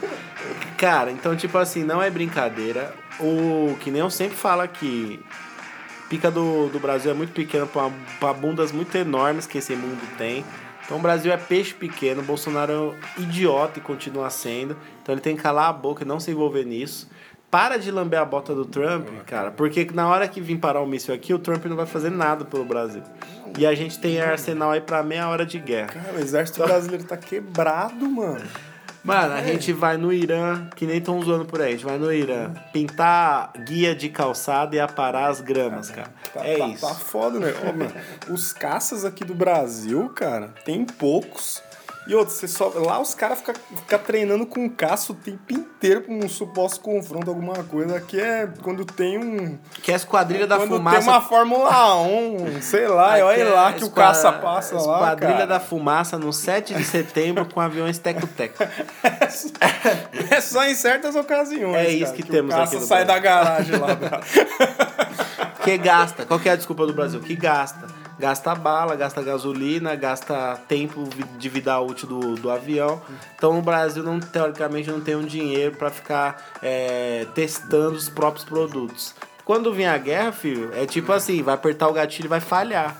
[0.76, 2.94] Cara, então, tipo assim, não é brincadeira.
[3.20, 5.20] O que nem eu sempre falo aqui,
[6.08, 10.02] pica do, do Brasil é muito pequena pra, pra bundas muito enormes que esse mundo
[10.18, 10.44] tem.
[10.84, 14.76] Então o Brasil é peixe pequeno, o Bolsonaro é um idiota e continua sendo.
[15.02, 17.08] Então ele tem que calar a boca e não se envolver nisso.
[17.54, 20.86] Para de lamber a bota do Trump, cara, porque na hora que vir parar o
[20.86, 23.00] míssil aqui, o Trump não vai fazer nada pelo Brasil.
[23.56, 25.86] E a gente tem arsenal aí pra meia hora de guerra.
[25.86, 28.44] Cara, o exército brasileiro tá quebrado, mano.
[29.04, 31.96] Mano, a gente vai no Irã, que nem estão zoando por aí, a gente vai
[31.96, 36.10] no Irã pintar guia de calçada e aparar as gramas, cara.
[36.32, 36.80] Tá, é tá, isso.
[36.84, 37.54] Tá foda, né?
[37.62, 37.92] Ó, mano,
[38.30, 41.62] os caças aqui do Brasil, cara, tem poucos.
[42.06, 46.02] E outros, você só, lá os caras ficam fica treinando com caça o tempo inteiro
[46.02, 47.96] pra um suposto confronto, alguma coisa.
[47.96, 49.58] Aqui é quando tem um.
[49.82, 50.98] Que é a esquadrilha da quando fumaça.
[50.98, 54.98] tem uma Fórmula 1, sei lá, olha é lá que o caça passa lá.
[55.14, 58.62] Esquadrilha da fumaça no 7 de setembro com aviões teco-teco.
[60.30, 61.76] É só em certas ocasiões.
[61.76, 63.22] É isso cara, que o temos caça aqui no sai Brasil.
[63.22, 63.94] da garagem lá.
[63.94, 64.20] da-
[65.64, 66.26] Que gasta.
[66.26, 67.18] Qual que é a desculpa do Brasil?
[67.20, 67.86] Que gasta.
[68.18, 73.02] Gasta bala, gasta gasolina, gasta tempo de vida útil do, do avião.
[73.36, 78.44] Então o Brasil, não, teoricamente, não tem um dinheiro para ficar é, testando os próprios
[78.44, 79.14] produtos.
[79.44, 82.96] Quando vem a guerra, filho, é tipo assim, vai apertar o gatilho e vai falhar.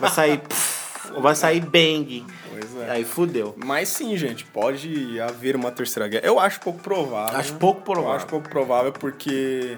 [0.00, 0.38] Vai sair...
[0.48, 0.84] pff,
[1.20, 2.24] vai sair bang.
[2.50, 2.90] Pois é.
[2.90, 3.54] Aí fudeu.
[3.62, 6.24] Mas sim, gente, pode haver uma terceira guerra.
[6.24, 7.38] Eu acho pouco provável.
[7.38, 8.10] Acho pouco provável.
[8.10, 9.76] Eu acho pouco provável porque,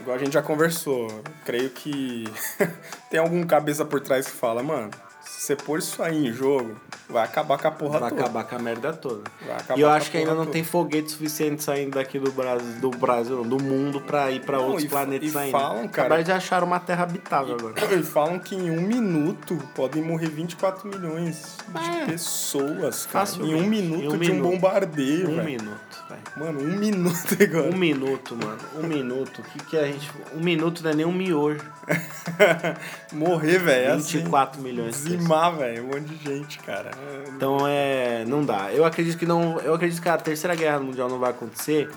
[0.00, 2.24] igual a gente já conversou, creio que
[3.10, 6.80] tem algum cabeça por trás que fala, mano, se você pôr isso aí em jogo,
[7.08, 8.22] vai acabar com a porra Vai toda.
[8.22, 9.22] acabar com a merda toda.
[9.46, 10.50] Vai E eu acho que ainda não toda.
[10.52, 14.58] tem foguete suficiente saindo daqui do Brasil, do Brasil, não, do mundo pra ir pra
[14.58, 15.58] Não, outros e- planetas e ainda.
[15.58, 17.74] falam, cara- Acabaram de achar uma terra habitável agora.
[17.98, 22.04] E falam que em um minuto podem morrer 24 milhões É.
[22.04, 23.28] de pessoas, cara.
[23.40, 24.42] Em um minuto Em um de um minuto.
[24.50, 25.44] bombardeio, Um velho.
[25.44, 26.22] minuto, velho.
[26.36, 27.70] Mano, um minuto agora.
[27.70, 28.58] Um minuto, mano.
[28.76, 29.40] Um minuto.
[29.40, 30.10] O que, que a gente.
[30.34, 31.60] Um minuto não é nem um miojo.
[33.12, 34.18] Morrer, velho, é assim.
[34.18, 34.94] 24 milhões.
[35.04, 36.90] Dizimar, velho, um monte de gente, cara.
[37.34, 38.24] Então é.
[38.26, 38.72] Não dá.
[38.72, 39.58] Eu acredito que não.
[39.60, 41.90] Eu acredito que a terceira guerra mundial não vai acontecer.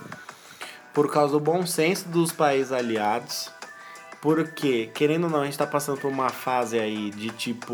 [0.94, 3.50] por causa do bom senso dos países aliados.
[4.22, 7.74] Porque, querendo ou não, a gente tá passando por uma fase aí de tipo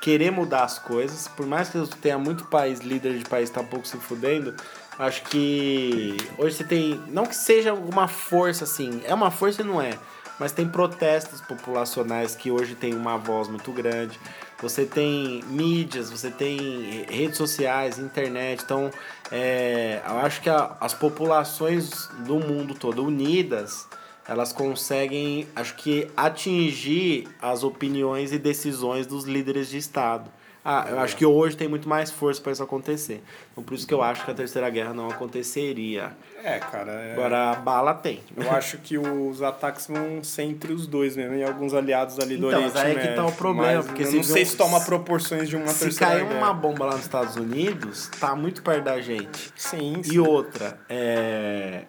[0.00, 1.28] querer mudar as coisas.
[1.28, 4.54] Por mais que tenha muito país, líder de país tá pouco se fudendo,
[4.98, 7.02] acho que hoje você tem.
[7.08, 9.98] Não que seja alguma força assim, é uma força e não é.
[10.40, 14.18] Mas tem protestos populacionais que hoje tem uma voz muito grande.
[14.64, 18.62] Você tem mídias, você tem redes sociais, internet.
[18.64, 18.90] Então,
[19.30, 23.86] é, eu acho que a, as populações do mundo todo unidas,
[24.26, 30.30] elas conseguem, acho que, atingir as opiniões e decisões dos líderes de Estado.
[30.64, 33.22] Ah, eu acho que hoje tem muito mais força para isso acontecer.
[33.52, 36.12] Então, por isso que eu acho que a Terceira Guerra não aconteceria.
[36.42, 36.90] É, cara.
[36.90, 37.12] É...
[37.12, 38.20] Agora, a bala tem.
[38.34, 42.38] Eu acho que os ataques vão ser entre os dois mesmo, e alguns aliados ali
[42.38, 44.22] do Então, Oriente mas aí é que tá o problema, Mas porque eu se não
[44.22, 46.38] vê sei se toma proporções de uma Se terceira cair guerra.
[46.38, 49.52] uma bomba lá nos Estados Unidos, tá muito perto da gente.
[49.56, 50.14] Sim, sim.
[50.14, 51.82] E outra, é.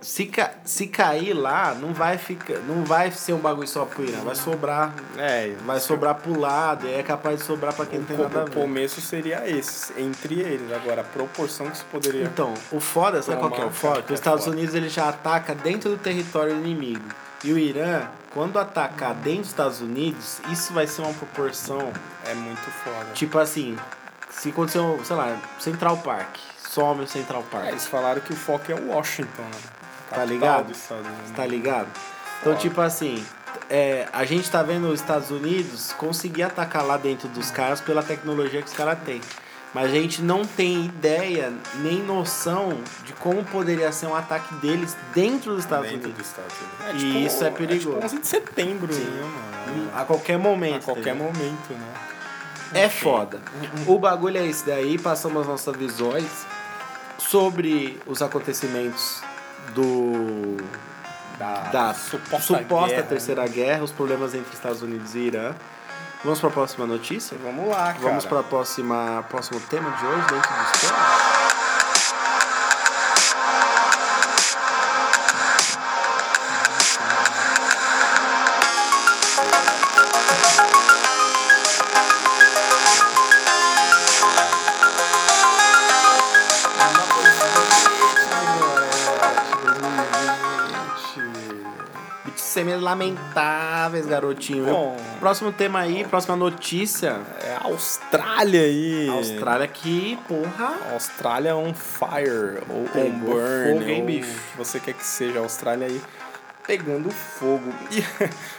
[0.00, 0.50] Se, ca...
[0.64, 2.58] se cair lá, não vai ficar.
[2.60, 4.94] Não vai ser um bagulho só pro Irã, vai sobrar.
[5.16, 8.22] É, Vai sobrar pro lado, e é capaz de sobrar pra quem não tem o,
[8.22, 8.54] nada a o ver.
[8.54, 10.72] começo seria esse, entre eles.
[10.72, 12.24] Agora, a proporção que se poderia.
[12.24, 14.02] Então, o foda, sabe qual que é o Tomar, foda?
[14.02, 14.56] Que os é Estados foda.
[14.56, 17.04] Unidos ele já ataca dentro do território inimigo.
[17.44, 18.02] E o Irã,
[18.34, 21.92] quando atacar dentro dos Estados Unidos, isso vai ser uma proporção
[22.26, 23.06] É muito foda.
[23.14, 23.76] Tipo assim,
[24.30, 26.36] se aconteceu, sei lá, Central Park,
[26.70, 29.60] some o Central É, Park, eles falaram que o foco é o Washington, né?
[30.08, 30.72] Tá ligado?
[31.36, 31.88] tá ligado?
[32.40, 32.56] Então, Foda.
[32.56, 33.24] tipo assim,
[33.68, 38.02] é, a gente tá vendo os Estados Unidos conseguir atacar lá dentro dos caras pela
[38.02, 39.20] tecnologia que os caras têm.
[39.72, 44.96] Mas a gente não tem ideia nem noção de como poderia ser um ataque deles
[45.14, 46.18] dentro dos Estados Dentro Unidos.
[46.18, 46.56] dos Estados
[46.90, 47.02] Unidos.
[47.04, 47.98] E isso é tipo perigoso.
[48.04, 49.04] 11 de setembro, Sim.
[49.04, 49.90] né, mano?
[49.94, 50.82] A qualquer momento.
[50.82, 51.32] A qualquer entendeu?
[51.32, 51.92] momento, né?
[52.72, 53.40] É foda.
[53.86, 56.26] O bagulho é esse daí, passamos as nossas visões
[57.30, 59.22] sobre os acontecimentos
[59.72, 60.56] do
[61.38, 63.02] da suposta, guerra.
[63.04, 65.54] terceira guerra, os problemas entre Estados Unidos e Irã.
[66.24, 67.38] Vamos para a próxima notícia?
[67.42, 67.98] Vamos lá, cara.
[68.00, 71.29] Vamos para a próxima próximo tema de hoje dentro dos temas.
[92.96, 94.64] Beats semi-lamentáveis, garotinho.
[94.64, 94.96] Bom.
[95.18, 97.20] Próximo tema aí, próxima notícia.
[97.42, 99.08] É a Austrália aí.
[99.08, 100.74] Austrália que, porra.
[100.92, 102.62] Austrália on fire.
[102.68, 103.78] Ou on burn.
[103.78, 104.40] fogo, hein, ou bicho?
[104.56, 105.38] você quer que seja.
[105.38, 106.00] A Austrália aí
[106.66, 107.72] pegando fogo.
[107.90, 108.04] E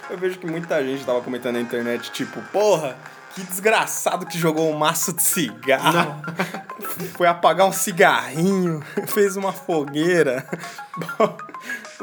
[0.09, 2.97] eu vejo que muita gente tava comentando na internet, tipo, porra,
[3.33, 6.21] que desgraçado que jogou um maço de cigarro.
[7.15, 10.45] Foi apagar um cigarrinho, fez uma fogueira.
[10.97, 11.37] Bom,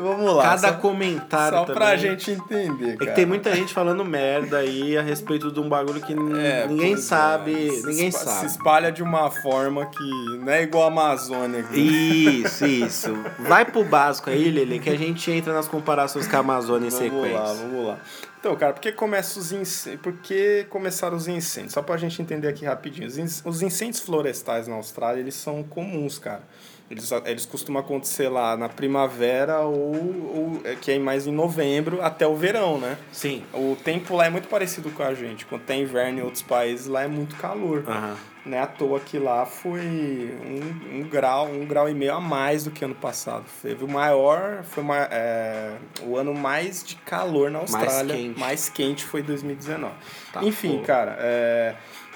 [0.00, 0.42] vamos lá.
[0.42, 1.74] Cada só, comentário só também.
[1.82, 3.10] pra gente entender, É cara.
[3.10, 6.94] que tem muita gente falando merda aí a respeito de um bagulho que É, ninguém
[6.94, 6.96] é.
[6.96, 7.70] sabe.
[7.70, 8.46] Se Ninguém Se sabe.
[8.46, 11.60] espalha de uma forma que não é igual a Amazônia.
[11.60, 12.42] aqui.
[12.44, 13.14] Isso, isso.
[13.40, 16.90] Vai pro básico aí, Lele, que a gente entra nas comparações com a Amazônia em
[16.90, 17.38] Vamos sequência.
[17.38, 17.98] lá, vamos lá.
[18.40, 20.00] Então, cara, por que, começa os incêndios?
[20.00, 21.72] por que começaram os incêndios?
[21.72, 23.08] Só pra gente entender aqui rapidinho.
[23.44, 26.42] Os incêndios florestais na Austrália, eles são comuns, cara.
[26.90, 32.00] Eles, eles costumam acontecer lá na primavera ou, ou é, que é mais em novembro
[32.02, 32.96] até o verão, né?
[33.12, 33.44] Sim.
[33.52, 35.44] O tempo lá é muito parecido com a gente.
[35.44, 37.84] Quando tem inverno em outros países, lá é muito calor.
[37.86, 38.16] Aham.
[38.46, 42.20] Não é à toa que lá foi um, um grau, um grau e meio a
[42.20, 43.44] mais do que ano passado.
[43.60, 48.14] Teve o maior, foi uma, é, o ano mais de calor na Austrália.
[48.16, 48.40] quente.
[48.40, 49.92] Mais quente foi 2019.
[50.32, 50.84] Tá, Enfim, pô.
[50.84, 51.74] cara, é,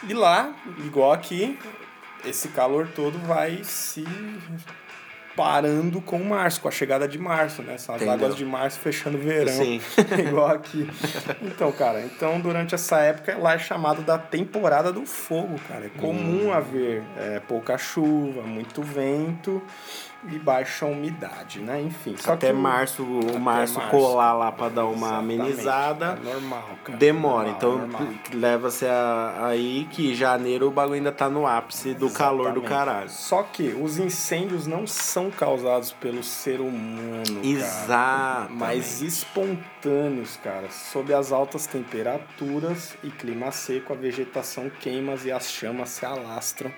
[0.09, 0.55] e lá,
[0.87, 1.59] igual aqui,
[2.25, 4.05] esse calor todo vai se
[5.35, 7.79] parando com março, com a chegada de março, né?
[7.79, 8.27] São as Entendeu.
[8.27, 9.53] águas de março fechando o verão.
[9.53, 9.81] Sim.
[10.29, 10.87] Igual aqui.
[11.41, 15.87] Então, cara, então durante essa época lá é chamado da temporada do fogo, cara.
[15.87, 16.53] É comum Hum.
[16.53, 19.63] haver é, pouca chuva, muito vento
[20.25, 21.81] e baixa umidade, né?
[21.81, 22.15] Enfim.
[22.25, 23.91] Até que março, o até março, março.
[23.91, 26.19] colar lá pra dar uma Exatamente, amenizada.
[26.21, 26.99] É normal, cara.
[26.99, 28.09] Demora, Normal, então normal.
[28.33, 32.69] leva-se a- aí que janeiro o bagulho ainda tá no ápice do calor do Exatamente.
[32.69, 33.11] caralho.
[33.11, 37.41] Só que os incêndios não são causados pelo ser humano.
[37.43, 38.53] Exato.
[38.53, 40.71] mas espontâneos, cara.
[40.71, 46.73] Sob as altas temperaturas e clima seco, a vegetação queima e as chamas se alastram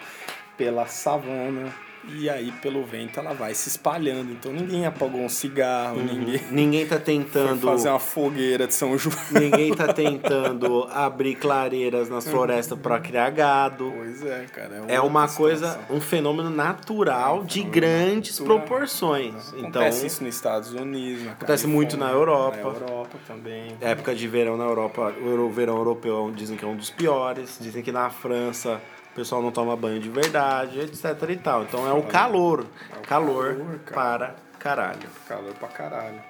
[0.57, 1.73] pela savana,
[2.13, 4.33] e aí pelo vento ela vai se espalhando.
[4.33, 7.61] Então ninguém apagou um cigarro, ninguém Ninguém tá tentando.
[7.67, 9.17] fazer uma fogueira de São João.
[9.31, 13.93] Ninguém tá tentando abrir clareiras nas florestas para criar gado.
[13.97, 14.77] Pois é, cara.
[14.77, 15.97] É outra uma coisa, situação.
[15.97, 18.61] um fenômeno natural de grandes natural.
[18.61, 19.35] proporções.
[19.57, 22.57] Então, Acontece isso nos Estados Unidos, na Acontece muito na Califórnia, Europa.
[22.81, 23.77] Na Europa também.
[23.81, 27.59] época de verão na Europa, o verão europeu dizem que é um dos piores.
[27.61, 28.81] Dizem que na França
[29.15, 31.63] o pessoal não toma banho de verdade, etc e tal.
[31.63, 32.67] Então é o calor.
[32.93, 33.95] É o calor calor, cara.
[33.95, 35.09] para caralho.
[35.29, 36.21] Calor pra caralho.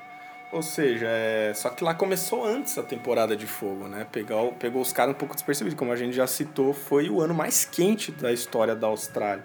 [0.53, 1.53] Ou seja, é...
[1.55, 4.07] só que lá começou antes a temporada de fogo, né?
[4.12, 5.79] Pegou, pegou os caras um pouco despercebidos.
[5.79, 9.42] Como a gente já citou, foi o ano mais quente da história da Austrália.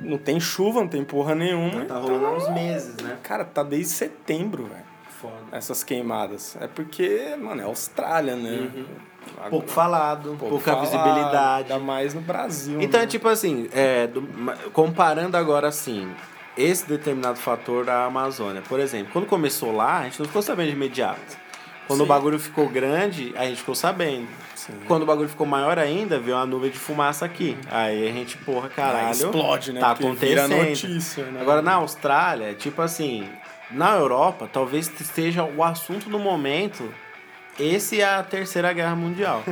[0.00, 1.86] Não tem chuva, não tem porra nenhuma.
[1.86, 3.16] Tá rolando há uns meses, né?
[3.22, 4.84] Cara, tá desde setembro, velho.
[5.08, 5.34] Foda.
[5.52, 6.54] Essas queimadas.
[6.60, 8.70] É porque, mano, é Austrália, né?
[8.70, 9.13] Agora-
[9.50, 11.72] Pouco falado, pouco pouca falado, visibilidade.
[11.72, 12.80] Ainda mais no Brasil.
[12.80, 13.04] Então né?
[13.04, 14.22] é tipo assim, é, do-
[14.72, 16.10] comparando agora assim,
[16.56, 18.62] esse determinado fator da Amazônia.
[18.68, 21.44] Por exemplo, quando começou lá, a gente não ficou sabendo de imediato.
[21.86, 22.08] Quando o Sim.
[22.08, 24.26] bagulho ficou grande, a gente ficou sabendo.
[24.54, 24.72] Sim.
[24.86, 27.58] Quando o bagulho ficou maior ainda, veio uma nuvem de fumaça aqui.
[27.70, 29.06] Aí a gente, porra, caralho.
[29.08, 29.80] Aí explode, né?
[29.80, 30.56] Tá acontecendo.
[30.56, 31.42] notícia, né?
[31.42, 33.28] Agora na Austrália, tipo assim,
[33.70, 36.90] na Europa, talvez esteja o assunto do momento.
[37.58, 39.42] Esse é a terceira guerra mundial.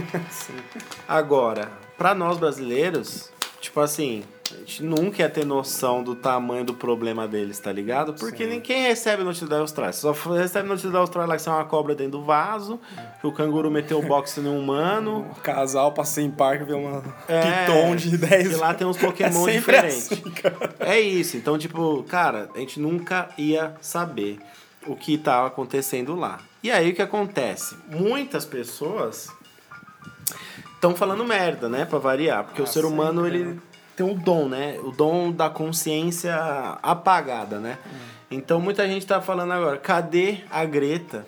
[1.07, 6.75] Agora, pra nós brasileiros, tipo assim, a gente nunca ia ter noção do tamanho do
[6.75, 8.13] problema deles, tá ligado?
[8.15, 8.51] Porque Sim.
[8.51, 9.93] ninguém recebe notícia da Austrália.
[9.93, 12.79] Só recebe notícia da Austrália que é uma cobra dentro do vaso,
[13.21, 15.27] que o canguru meteu o boxe no humano.
[15.31, 18.97] Um casal passei em parque ver uma É, piton de 10 que lá tem uns
[18.99, 20.13] Pokémon é diferentes.
[20.13, 20.23] assim.
[20.81, 21.37] É isso.
[21.37, 24.39] Então, tipo, cara, a gente nunca ia saber
[24.87, 26.41] o que estava acontecendo lá.
[26.63, 27.77] E aí o que acontece?
[27.89, 29.29] Muitas pessoas
[30.75, 33.59] estão falando merda, né, Pra variar, porque Ah, o ser humano sempre, ele né?
[33.97, 34.79] tem o dom, né?
[34.83, 36.35] O dom da consciência
[36.83, 37.79] apagada, né?
[37.87, 37.99] Hum.
[38.31, 41.27] Então muita gente tá falando agora, cadê a Greta?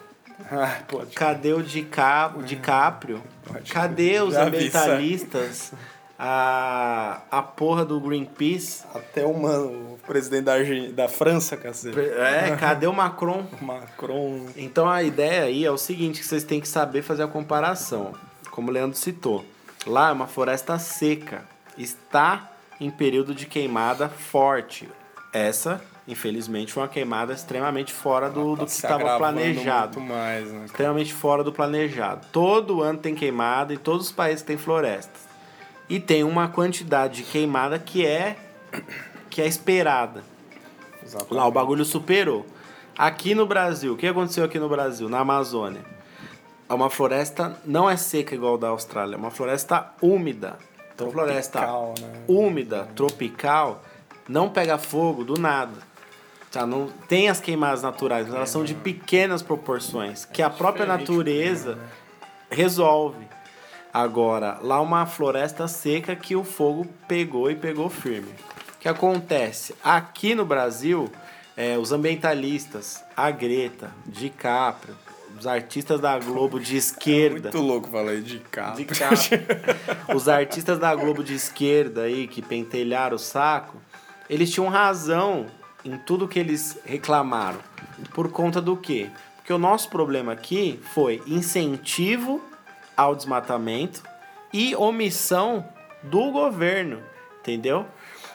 [0.50, 0.78] Ah.
[1.14, 3.22] Cadê o Dica- o DiCaprio?
[3.46, 5.72] Pode Cadê os ambientalistas?
[6.18, 8.84] A, a porra do Greenpeace?
[8.94, 11.98] Até o, mano, o presidente da, Argen- da França, cacete.
[11.98, 13.46] É, cadê o Macron?
[13.60, 14.46] Macron.
[14.56, 18.12] Então a ideia aí é o seguinte, que vocês têm que saber fazer a comparação.
[18.50, 19.44] Como o Leandro citou,
[19.86, 21.42] lá é uma floresta seca,
[21.76, 22.50] está
[22.80, 24.88] em período de queimada forte.
[25.32, 29.98] Essa, infelizmente, foi uma queimada extremamente fora do, do Tá que se estava planejado.
[29.98, 30.64] Muito mais, né?
[30.66, 32.24] Extremamente fora do planejado.
[32.30, 35.33] Todo ano tem queimada e todos os países têm florestas.
[35.88, 38.36] E tem uma quantidade de queimada que é
[39.30, 40.22] que é esperada.
[41.02, 41.34] Exatamente.
[41.34, 42.46] Lá o bagulho superou.
[42.96, 45.84] Aqui no Brasil, o que aconteceu aqui no Brasil, na Amazônia?
[46.68, 50.56] É uma floresta não é seca igual a da Austrália, é uma floresta úmida.
[50.94, 52.22] Então floresta Tropical, né?
[52.28, 53.82] úmida, tropical,
[54.28, 55.72] não pega fogo do nada.
[56.50, 60.86] Tá, não tem as queimadas naturais, mas elas são de pequenas proporções, que a própria
[60.86, 61.88] natureza né?
[62.48, 63.26] resolve.
[63.94, 68.32] Agora, lá uma floresta seca que o fogo pegou e pegou firme.
[68.74, 69.72] O que acontece?
[69.84, 71.08] Aqui no Brasil,
[71.56, 74.96] é, os ambientalistas, a Greta, DiCaprio,
[75.38, 77.52] os artistas da Globo de esquerda.
[77.52, 78.76] Muito louco falar aí de carro.
[78.76, 79.14] De capa.
[80.12, 83.80] Os artistas da Globo de esquerda aí, que pentelharam o saco,
[84.28, 85.46] eles tinham razão
[85.84, 87.60] em tudo que eles reclamaram.
[88.12, 89.08] Por conta do quê?
[89.36, 92.40] Porque o nosso problema aqui foi incentivo
[92.96, 94.02] ao desmatamento
[94.52, 95.66] e omissão
[96.02, 97.02] do governo,
[97.40, 97.86] entendeu?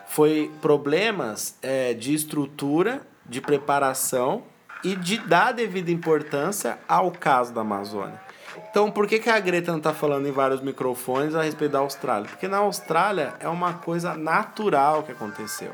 [0.07, 4.43] Foi problemas é, de estrutura, de preparação
[4.83, 8.19] e de dar devida importância ao caso da Amazônia.
[8.69, 11.79] Então, por que, que a Greta não está falando em vários microfones a respeito da
[11.79, 12.29] Austrália?
[12.29, 15.73] Porque na Austrália é uma coisa natural que aconteceu.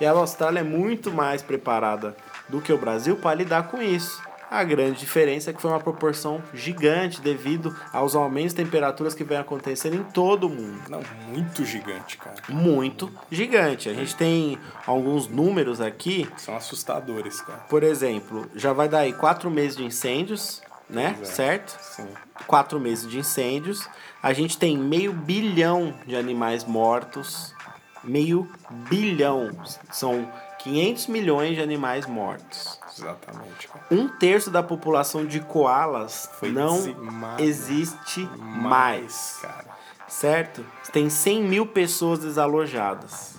[0.00, 2.16] E a Austrália é muito mais preparada
[2.48, 4.22] do que o Brasil para lidar com isso.
[4.50, 9.22] A grande diferença é que foi uma proporção gigante devido aos aumentos de temperaturas que
[9.22, 10.82] vem acontecendo em todo o mundo.
[10.88, 12.34] Não, muito gigante, cara.
[12.48, 13.88] Muito gigante.
[13.88, 17.60] A gente tem alguns números aqui São assustadores, cara.
[17.68, 21.14] por exemplo, já vai dar aí quatro meses de incêndios, né?
[21.16, 21.32] Pois é.
[21.32, 21.78] Certo?
[21.80, 22.08] Sim.
[22.48, 23.88] Quatro meses de incêndios.
[24.20, 27.54] A gente tem meio bilhão de animais mortos.
[28.02, 28.50] Meio
[28.88, 29.50] bilhão.
[29.92, 30.28] São
[30.58, 32.79] 500 milhões de animais mortos.
[32.96, 33.84] Exatamente, cara.
[33.90, 37.42] Um terço da população de koalas Foi não dizimado.
[37.42, 39.38] existe mais.
[39.42, 39.64] cara.
[40.08, 40.64] certo?
[40.92, 43.36] Tem 100 mil pessoas desalojadas.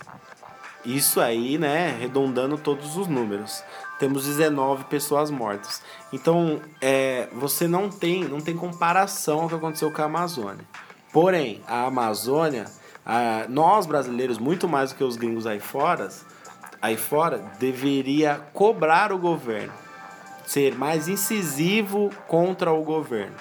[0.84, 3.62] Isso aí, né, arredondando todos os números.
[4.00, 5.80] Temos 19 pessoas mortas.
[6.12, 10.64] Então, é, você não tem, não tem comparação ao que aconteceu com a Amazônia.
[11.12, 12.64] Porém, a Amazônia,
[13.06, 16.08] a- nós brasileiros, muito mais do que os gringos aí fora,
[16.82, 19.72] aí fora deveria cobrar o governo,
[20.44, 23.36] ser mais incisivo contra o governo.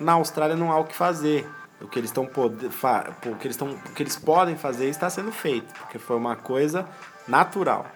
[0.00, 1.46] Na Austrália não há o que fazer.
[1.80, 5.30] O que eles estão o que eles estão o que eles podem fazer está sendo
[5.30, 6.84] feito, porque foi uma coisa
[7.28, 7.86] natural.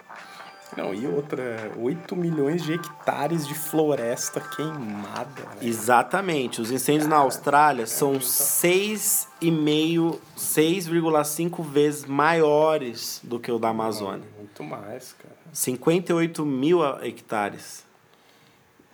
[0.77, 5.43] Não, e outra, 8 milhões de hectares de floresta queimada.
[5.61, 6.63] Exatamente.
[6.63, 13.69] Os incêndios Cara, na Austrália é são 6,5, 6,5 vezes maiores do que o da
[13.69, 14.25] Amazônia.
[14.53, 15.35] Muito mais, cara.
[15.53, 17.85] 58 mil hectares.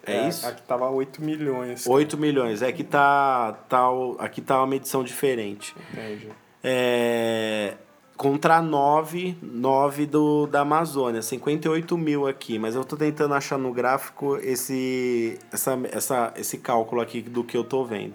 [0.05, 0.47] É, é isso?
[0.47, 1.85] Aqui tava 8 milhões.
[1.85, 1.97] Cara.
[1.97, 2.63] 8 milhões.
[2.63, 3.87] É que tá, tá,
[4.19, 5.75] aqui tá uma medição diferente.
[5.93, 6.29] Entendi.
[6.63, 7.75] É,
[8.17, 13.73] contra 9, 9 do, da Amazônia, 58 mil aqui, mas eu tô tentando achar no
[13.73, 18.15] gráfico esse, essa, essa, esse cálculo aqui do que eu tô vendo.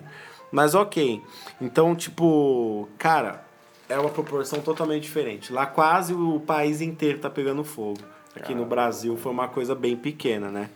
[0.51, 1.21] Mas ok,
[1.59, 3.42] então tipo, cara,
[3.89, 5.51] é uma proporção totalmente diferente.
[5.51, 7.99] Lá quase o país inteiro tá pegando fogo.
[8.35, 10.69] Aqui no Brasil foi uma coisa bem pequena, né?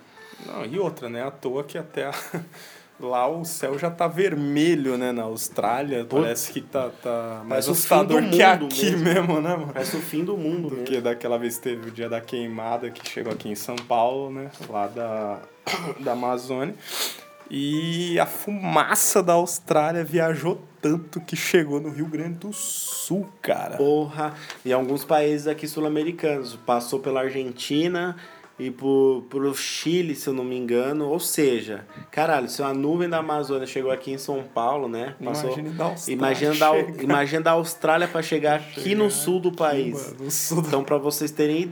[0.46, 1.24] Não, e outra, né?
[1.24, 2.14] À toa que até a...
[3.00, 5.12] Lá o céu já tá vermelho, né?
[5.12, 6.04] Na Austrália.
[6.04, 9.04] Pô, parece que tá, tá mais assustador que aqui mesmo.
[9.04, 9.72] mesmo, né, mano?
[9.72, 10.70] Parece o fim do mundo.
[10.76, 14.32] Do que daquela vez teve o dia da queimada que chegou aqui em São Paulo,
[14.32, 14.50] né?
[14.68, 15.40] Lá da,
[16.00, 16.74] da Amazônia.
[17.52, 23.78] E a fumaça da Austrália viajou tanto que chegou no Rio Grande do Sul, cara.
[23.78, 24.34] Porra!
[24.64, 26.56] E alguns países aqui sul-americanos.
[26.66, 28.16] Passou pela Argentina
[28.60, 31.08] e pro, pro Chile, se eu não me engano.
[31.08, 35.16] Ou seja, caralho, se uma nuvem da Amazônia chegou aqui em São Paulo, né?
[35.24, 36.16] Passou, imagina da Austrália.
[36.16, 40.14] Imagina da, imagina da Austrália para chegar aqui chegar no sul do país.
[40.14, 40.68] Aqui, sul do...
[40.68, 41.72] Então, para vocês terem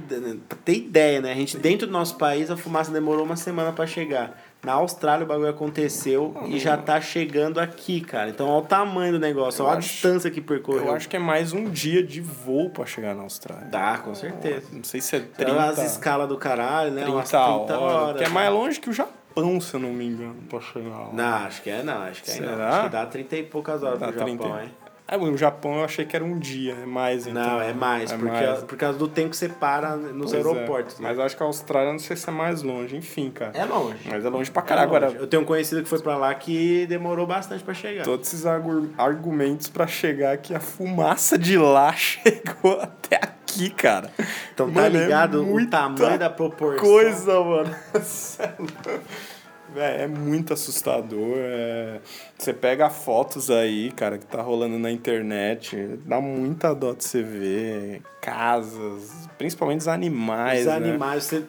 [0.64, 1.32] ter ideia, né?
[1.32, 4.40] A gente, dentro do nosso país, a fumaça demorou uma semana para chegar.
[4.66, 8.32] Na Austrália o bagulho aconteceu não, e já tá chegando aqui, cara.
[8.32, 10.86] Então olha o tamanho do negócio, olha a distância que percorreu.
[10.86, 13.68] Eu acho que é mais um dia de voo para chegar na Austrália.
[13.68, 14.66] Dá, com certeza.
[14.72, 15.42] Não sei se é 30...
[15.44, 17.04] Então, as escalas do caralho, né?
[17.04, 17.72] 30, Umas 30 horas.
[17.80, 18.18] horas.
[18.18, 21.10] Que é mais longe que o Japão, se eu não me engano, pra chegar lá.
[21.14, 22.02] Não, acho que é não.
[22.02, 22.56] Acho que é Será?
[22.56, 22.64] não.
[22.66, 24.64] Acho que dá 30 e poucas horas dá pro Japão, 30...
[24.64, 24.72] hein?
[25.08, 27.42] É, o Japão eu achei que era um dia, é mais então.
[27.42, 28.64] Não, é mais, é porque mais.
[28.64, 31.00] por causa do tempo que você para nos pois é, aeroportos.
[31.00, 31.04] É.
[31.04, 31.10] Né?
[31.10, 33.52] Mas acho que a Austrália não sei se é mais longe, enfim, cara.
[33.54, 34.00] É longe.
[34.06, 34.86] Mas é longe pra caralho.
[34.86, 38.04] É Agora, eu tenho um conhecido que foi pra lá que demorou bastante pra chegar.
[38.04, 44.10] Todos esses argumentos pra chegar que a fumaça de lá chegou até aqui, cara.
[44.56, 46.84] Então tá mano, é ligado é o tamanho da proporção.
[46.84, 47.76] Coisa, mano.
[49.76, 51.36] É, é muito assustador.
[51.38, 52.00] É...
[52.38, 57.22] Você pega fotos aí, cara, que tá rolando na internet, dá muita dó de você
[57.24, 58.02] ver.
[58.22, 60.62] Casas, principalmente os animais.
[60.62, 60.74] Os né?
[60.74, 61.44] animais, você...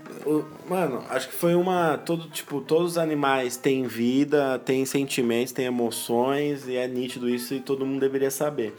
[0.69, 1.97] mano, acho que foi uma.
[1.99, 7.55] Todo, tipo, todos os animais têm vida, têm sentimentos, têm emoções, e é nítido isso
[7.55, 8.77] e todo mundo deveria saber.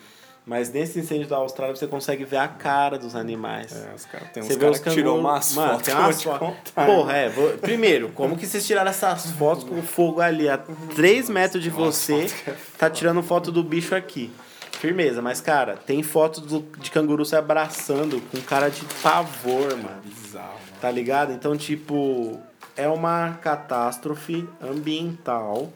[0.47, 3.73] Mas nesse incêndio da Austrália você consegue ver a cara dos animais.
[3.73, 5.85] É, os caras tem uns você os que tirou umas Mano, fotos.
[5.85, 6.71] Tem umas fotos.
[6.73, 7.29] Porra, é.
[7.29, 7.49] Vou...
[7.57, 11.69] Primeiro, como que vocês tiraram essas fotos com o fogo ali a 3 metros de
[11.69, 12.27] você?
[12.47, 14.31] É tá tirando foto do bicho aqui.
[14.71, 20.01] Firmeza, mas cara, tem foto do, de canguru se abraçando com cara de pavor, mano.
[20.05, 20.47] Bizarro.
[20.47, 20.79] Mano.
[20.79, 21.33] Tá ligado?
[21.33, 22.39] Então, tipo,
[22.77, 25.73] é uma catástrofe ambiental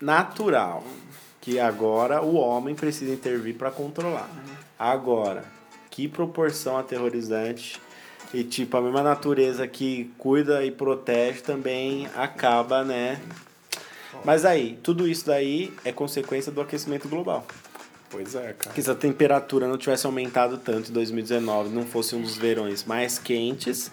[0.00, 0.82] natural
[1.40, 4.28] que agora o homem precisa intervir para controlar.
[4.78, 5.44] Agora,
[5.90, 7.80] que proporção aterrorizante
[8.32, 13.20] e tipo a mesma natureza que cuida e protege também acaba, né?
[14.24, 17.46] Mas aí, tudo isso daí é consequência do aquecimento global.
[18.10, 18.74] Pois é, cara.
[18.74, 22.84] Que se a temperatura não tivesse aumentado tanto em 2019, não fosse um dos verões
[22.84, 23.90] mais quentes,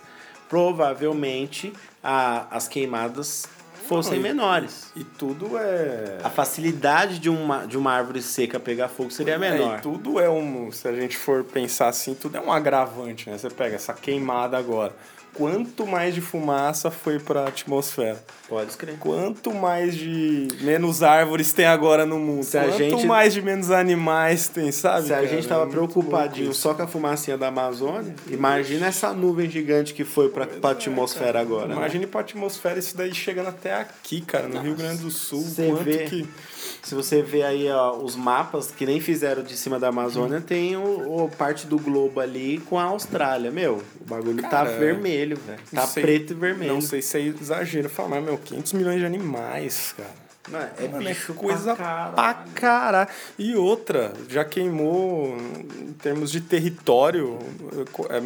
[0.49, 1.71] provavelmente
[2.03, 3.47] a, as queimadas
[3.87, 4.91] fossem menores.
[4.95, 6.17] E tudo é.
[6.23, 9.79] A facilidade de uma, de uma árvore seca pegar fogo seria é, menor.
[9.79, 10.71] e tudo é um.
[10.71, 13.37] Se a gente for pensar assim, tudo é um agravante, né?
[13.37, 14.93] Você pega essa queimada agora
[15.37, 18.21] quanto mais de fumaça foi para a atmosfera.
[18.49, 18.97] Pode escrever.
[18.99, 22.43] Quanto mais de menos árvores tem agora no mundo.
[22.43, 23.05] Se quanto gente...
[23.05, 25.07] mais de menos animais tem, sabe?
[25.07, 25.27] Se a cara?
[25.27, 30.03] gente tava é preocupadinho só com a fumacinha da Amazônia, imagina essa nuvem gigante que
[30.03, 31.67] foi para a atmosfera agora.
[31.67, 31.75] Né?
[31.75, 32.11] Imagine né?
[32.11, 34.65] para a atmosfera isso daí chegando até aqui, cara, no Nossa.
[34.65, 35.41] Rio Grande do Sul.
[35.41, 36.05] Você quanto vê...
[36.05, 36.27] que
[36.81, 40.77] se você vê aí ó, os mapas que nem fizeram de cima da Amazônia, tem
[40.77, 43.51] o, o, parte do globo ali com a Austrália.
[43.51, 45.59] Meu, o bagulho tá Cara, tá vermelho, velho.
[45.73, 46.73] Tá sei, preto e vermelho.
[46.73, 50.27] Não sei se é exagero falar, meu, 500 milhões de animais, cara.
[50.49, 53.09] Não, é Mano, bicho é coisa pra, pra caralho.
[53.37, 55.37] E outra, já queimou
[55.81, 57.37] em termos de território,
[58.09, 58.21] é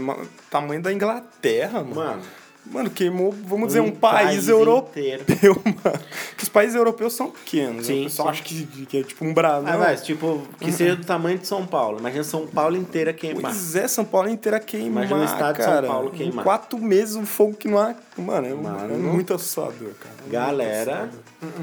[0.50, 1.96] tamanho da Inglaterra, mano.
[1.96, 2.22] Mano,
[2.66, 5.62] Mano, queimou, vamos dizer, Um país, país europeu, inteiro.
[5.84, 6.00] mano.
[6.42, 7.94] Os países europeus são pequenos, né?
[7.96, 8.32] Sim, O pessoal sim.
[8.34, 9.68] acha que, que é tipo um Brasil.
[9.70, 12.00] Ah, mas, tipo, que seja do tamanho de São Paulo.
[12.00, 13.52] Imagina São Paulo inteira queimar.
[13.52, 15.88] Pois é, São Paulo inteira queimar, Imagina o estado de São cara.
[15.88, 16.44] Paulo Em queimar.
[16.44, 17.96] quatro meses um fogo que não há...
[18.18, 18.94] Mano, é, Mano.
[18.94, 20.16] é muito assustador, cara.
[20.30, 21.10] Galera,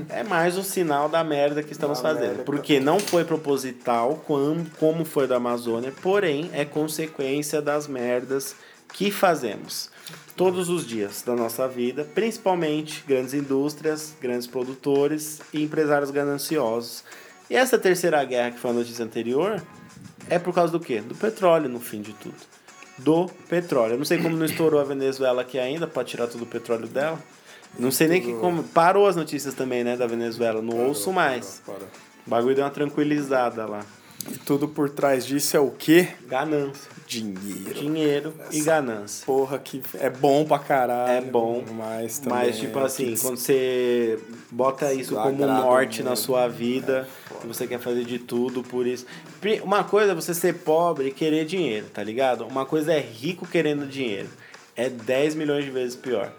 [0.09, 2.27] é mais um sinal da merda que estamos Da fazendo.
[2.29, 8.57] merda, Porque não foi proposital, como, como foi da Amazônia, porém é consequência das merdas
[8.93, 9.91] que fazemos
[10.39, 17.03] todos os dias da nossa vida, principalmente grandes indústrias, grandes produtores e empresários gananciosos.
[17.51, 19.61] E essa terceira guerra, que foi a notícia anterior,
[20.31, 21.01] é por causa do quê?
[21.01, 22.37] Do petróleo, no fim de tudo.
[22.99, 23.95] Do petróleo.
[23.95, 26.87] Eu não sei como não estourou a Venezuela aqui ainda para tirar todo o petróleo
[26.87, 27.19] dela.
[27.77, 28.63] Não sei nem que como.
[28.63, 30.63] Parou as notícias também, né, da Venezuela.
[30.63, 31.63] Não ouço mais.
[31.67, 31.85] Para.
[32.25, 33.85] O bagulho deu uma tranquilizada lá.
[34.31, 36.09] E tudo por trás disso é o quê?
[36.29, 36.98] Ganância.
[37.09, 37.75] Dinheiro.
[37.75, 39.25] Dinheiro e ganância.
[39.25, 41.11] Porra, que é bom pra caralho.
[41.11, 44.19] É bom, Mas também Mas, tipo é assim, que quando você
[44.51, 47.09] bota isso como um desagrada norte na sua vida,
[47.43, 49.07] e você quer fazer de tudo por isso.
[49.63, 52.47] Uma coisa é você ser pobre e querer dinheiro, tá ligado?
[52.47, 54.29] Uma coisa é rico querendo dinheiro.
[54.77, 56.31] É 10 milhões de vezes pior.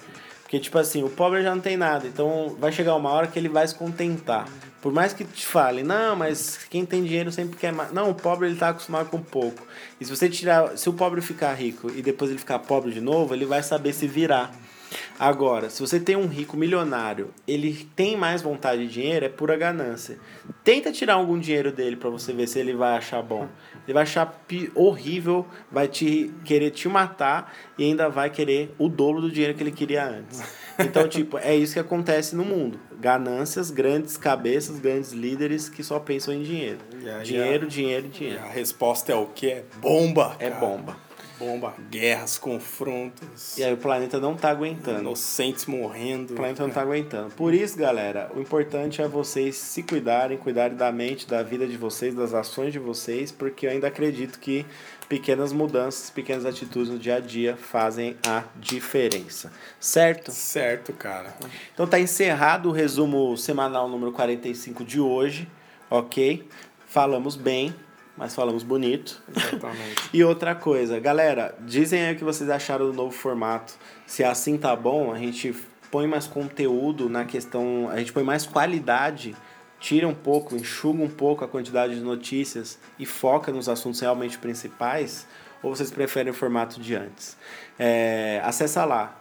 [0.43, 3.39] Porque, tipo assim, o pobre já não tem nada, então vai chegar uma hora que
[3.39, 4.47] ele vai se contentar.
[4.81, 7.91] Por mais que te fale, não, mas quem tem dinheiro sempre quer mais.
[7.91, 9.65] Não, o pobre ele tá acostumado com pouco.
[9.99, 10.77] E se você tirar.
[10.77, 13.93] Se o pobre ficar rico e depois ele ficar pobre de novo, ele vai saber
[13.93, 14.51] se virar.
[15.19, 19.57] Agora, se você tem um rico milionário, ele tem mais vontade de dinheiro, é pura
[19.57, 20.17] ganância.
[20.63, 23.47] Tenta tirar algum dinheiro dele pra você ver se ele vai achar bom.
[23.85, 24.33] Ele vai achar
[24.73, 29.61] horrível, vai te querer te matar e ainda vai querer o dobro do dinheiro que
[29.61, 30.41] ele queria antes.
[30.79, 32.79] Então, tipo, é isso que acontece no mundo.
[32.99, 36.79] Ganâncias, grandes cabeças, grandes líderes que só pensam em dinheiro.
[37.17, 38.39] Aí, Dinheiro, a- dinheiro, E dinheiro.
[38.43, 39.47] a resposta é o quê?
[39.47, 40.35] É bomba.
[40.39, 40.59] É cara.
[40.59, 41.09] bomba.
[41.39, 44.99] Bomba, guerras, confrontos, E aí o planeta não tá aguentando.
[44.99, 46.33] inocentes morrendo.
[46.33, 47.33] O planeta não tá aguentando.
[47.33, 51.77] Por isso, galera, o importante é vocês se cuidarem, cuidarem da mente, da vida de
[51.77, 54.65] vocês, das ações de vocês, porque eu ainda acredito que
[55.09, 59.51] pequenas mudanças, pequenas atitudes no dia a dia fazem a diferença.
[59.79, 60.31] Certo?
[60.31, 61.35] Certo, cara.
[61.73, 65.49] Então tá encerrado o resumo semanal número 45 de hoje,
[65.89, 66.47] ok?
[66.85, 67.73] Falamos bem,
[68.15, 69.21] mas falamos bonito.
[69.35, 70.09] Exatamente.
[70.13, 73.73] E outra coisa, galera, dizem aí o que vocês acharam do novo formato.
[74.05, 75.55] Se assim tá bom, a gente
[75.91, 79.35] põe mais conteúdo na questão, a gente põe mais qualidade,
[79.79, 84.37] tira um pouco, enxuga um pouco a quantidade de notícias e foca nos assuntos realmente
[84.37, 85.25] principais,
[85.63, 87.37] ou vocês preferem o formato de antes?
[87.77, 89.19] É, acessa lá,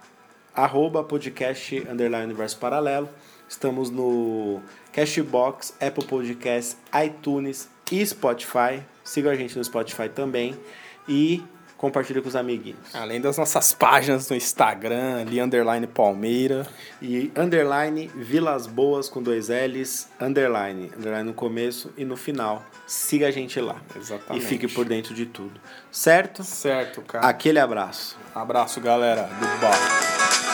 [0.54, 3.09] arroba podcast underline universo paralelo.
[3.48, 4.61] Estamos no
[4.92, 8.82] Cashbox, Apple Podcasts, iTunes e Spotify.
[9.02, 10.54] Siga a gente no Spotify também.
[11.09, 11.42] E
[11.78, 12.92] compartilhe com os amiguinhos.
[12.92, 16.66] Além das nossas páginas no Instagram, ali, underline Palmeira.
[17.00, 20.90] E underline Vilas Boas com dois L's, underline.
[20.98, 22.62] Underline no começo e no final.
[22.86, 23.80] Siga a gente lá.
[23.96, 24.44] Exatamente.
[24.44, 25.58] E fique por dentro de tudo.
[25.90, 26.42] Certo?
[26.42, 27.26] Certo, cara.
[27.26, 28.18] Aquele abraço.
[28.34, 30.47] Abraço, galera do Bar.